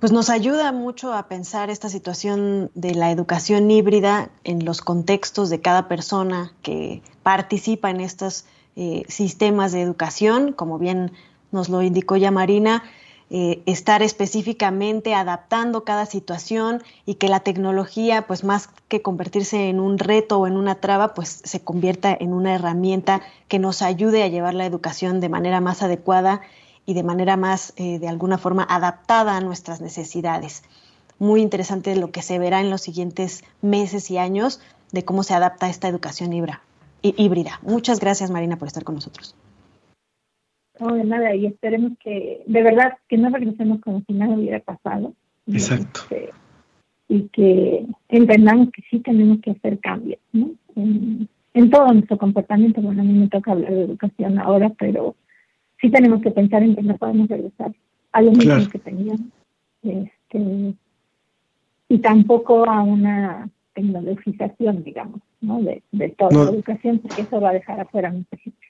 [0.00, 5.48] pues nos ayuda mucho a pensar esta situación de la educación híbrida en los contextos
[5.48, 8.44] de cada persona que participa en estos
[8.76, 11.12] eh, sistemas de educación, como bien
[11.50, 12.84] nos lo indicó ya Marina,
[13.28, 19.80] eh, estar específicamente adaptando cada situación y que la tecnología, pues más que convertirse en
[19.80, 24.22] un reto o en una traba, pues se convierta en una herramienta que nos ayude
[24.22, 26.40] a llevar la educación de manera más adecuada
[26.86, 30.62] y de manera más, eh, de alguna forma, adaptada a nuestras necesidades.
[31.18, 34.60] Muy interesante lo que se verá en los siguientes meses y años
[34.92, 36.32] de cómo se adapta esta educación
[37.02, 37.58] híbrida.
[37.62, 39.34] Muchas gracias, Marina, por estar con nosotros.
[40.80, 44.60] No, de nada, y esperemos que, de verdad, que no regresemos como si nada hubiera
[44.60, 45.14] pasado.
[45.46, 46.00] Exacto.
[46.10, 46.30] Este,
[47.08, 50.50] y que entendamos que sí tenemos que hacer cambios, ¿no?
[50.74, 52.82] En, en todo nuestro comportamiento.
[52.82, 55.14] Bueno, a mí me toca hablar de educación ahora, pero
[55.80, 57.72] sí tenemos que pensar en que no podemos regresar
[58.12, 59.20] a lo mismo que teníamos.
[59.82, 60.74] Este,
[61.88, 65.62] y tampoco a una tecnologización, digamos, ¿no?
[65.62, 68.65] de, de toda la educación, porque eso va a dejar afuera mucha gente.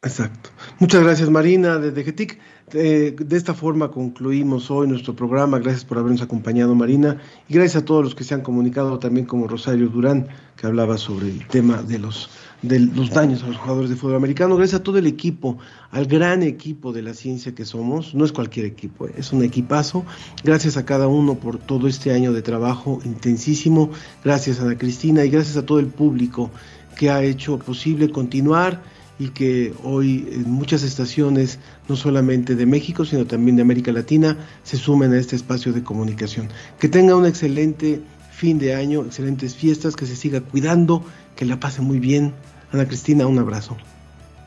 [0.00, 0.50] Exacto.
[0.78, 2.38] Muchas gracias Marina desde GETIC.
[2.72, 5.58] Eh, de esta forma concluimos hoy nuestro programa.
[5.58, 9.26] Gracias por habernos acompañado Marina y gracias a todos los que se han comunicado también
[9.26, 12.30] como Rosario Durán que hablaba sobre el tema de los
[12.62, 14.56] de los daños a los jugadores de fútbol americano.
[14.56, 15.58] Gracias a todo el equipo,
[15.90, 18.14] al gran equipo de la ciencia que somos.
[18.14, 20.04] No es cualquier equipo, eh, es un equipazo.
[20.44, 23.90] Gracias a cada uno por todo este año de trabajo intensísimo.
[24.24, 26.52] Gracias a Ana Cristina y gracias a todo el público
[26.96, 28.80] que ha hecho posible continuar
[29.18, 31.58] y que hoy en muchas estaciones,
[31.88, 35.82] no solamente de México, sino también de América Latina, se sumen a este espacio de
[35.82, 36.48] comunicación.
[36.78, 38.00] Que tenga un excelente
[38.30, 41.02] fin de año, excelentes fiestas, que se siga cuidando,
[41.34, 42.34] que la pase muy bien.
[42.72, 43.76] Ana Cristina, un abrazo.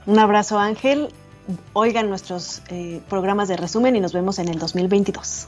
[0.06, 1.10] Un abrazo Ángel.
[1.74, 5.48] Oigan nuestros eh, programas de resumen y nos vemos en el 2022.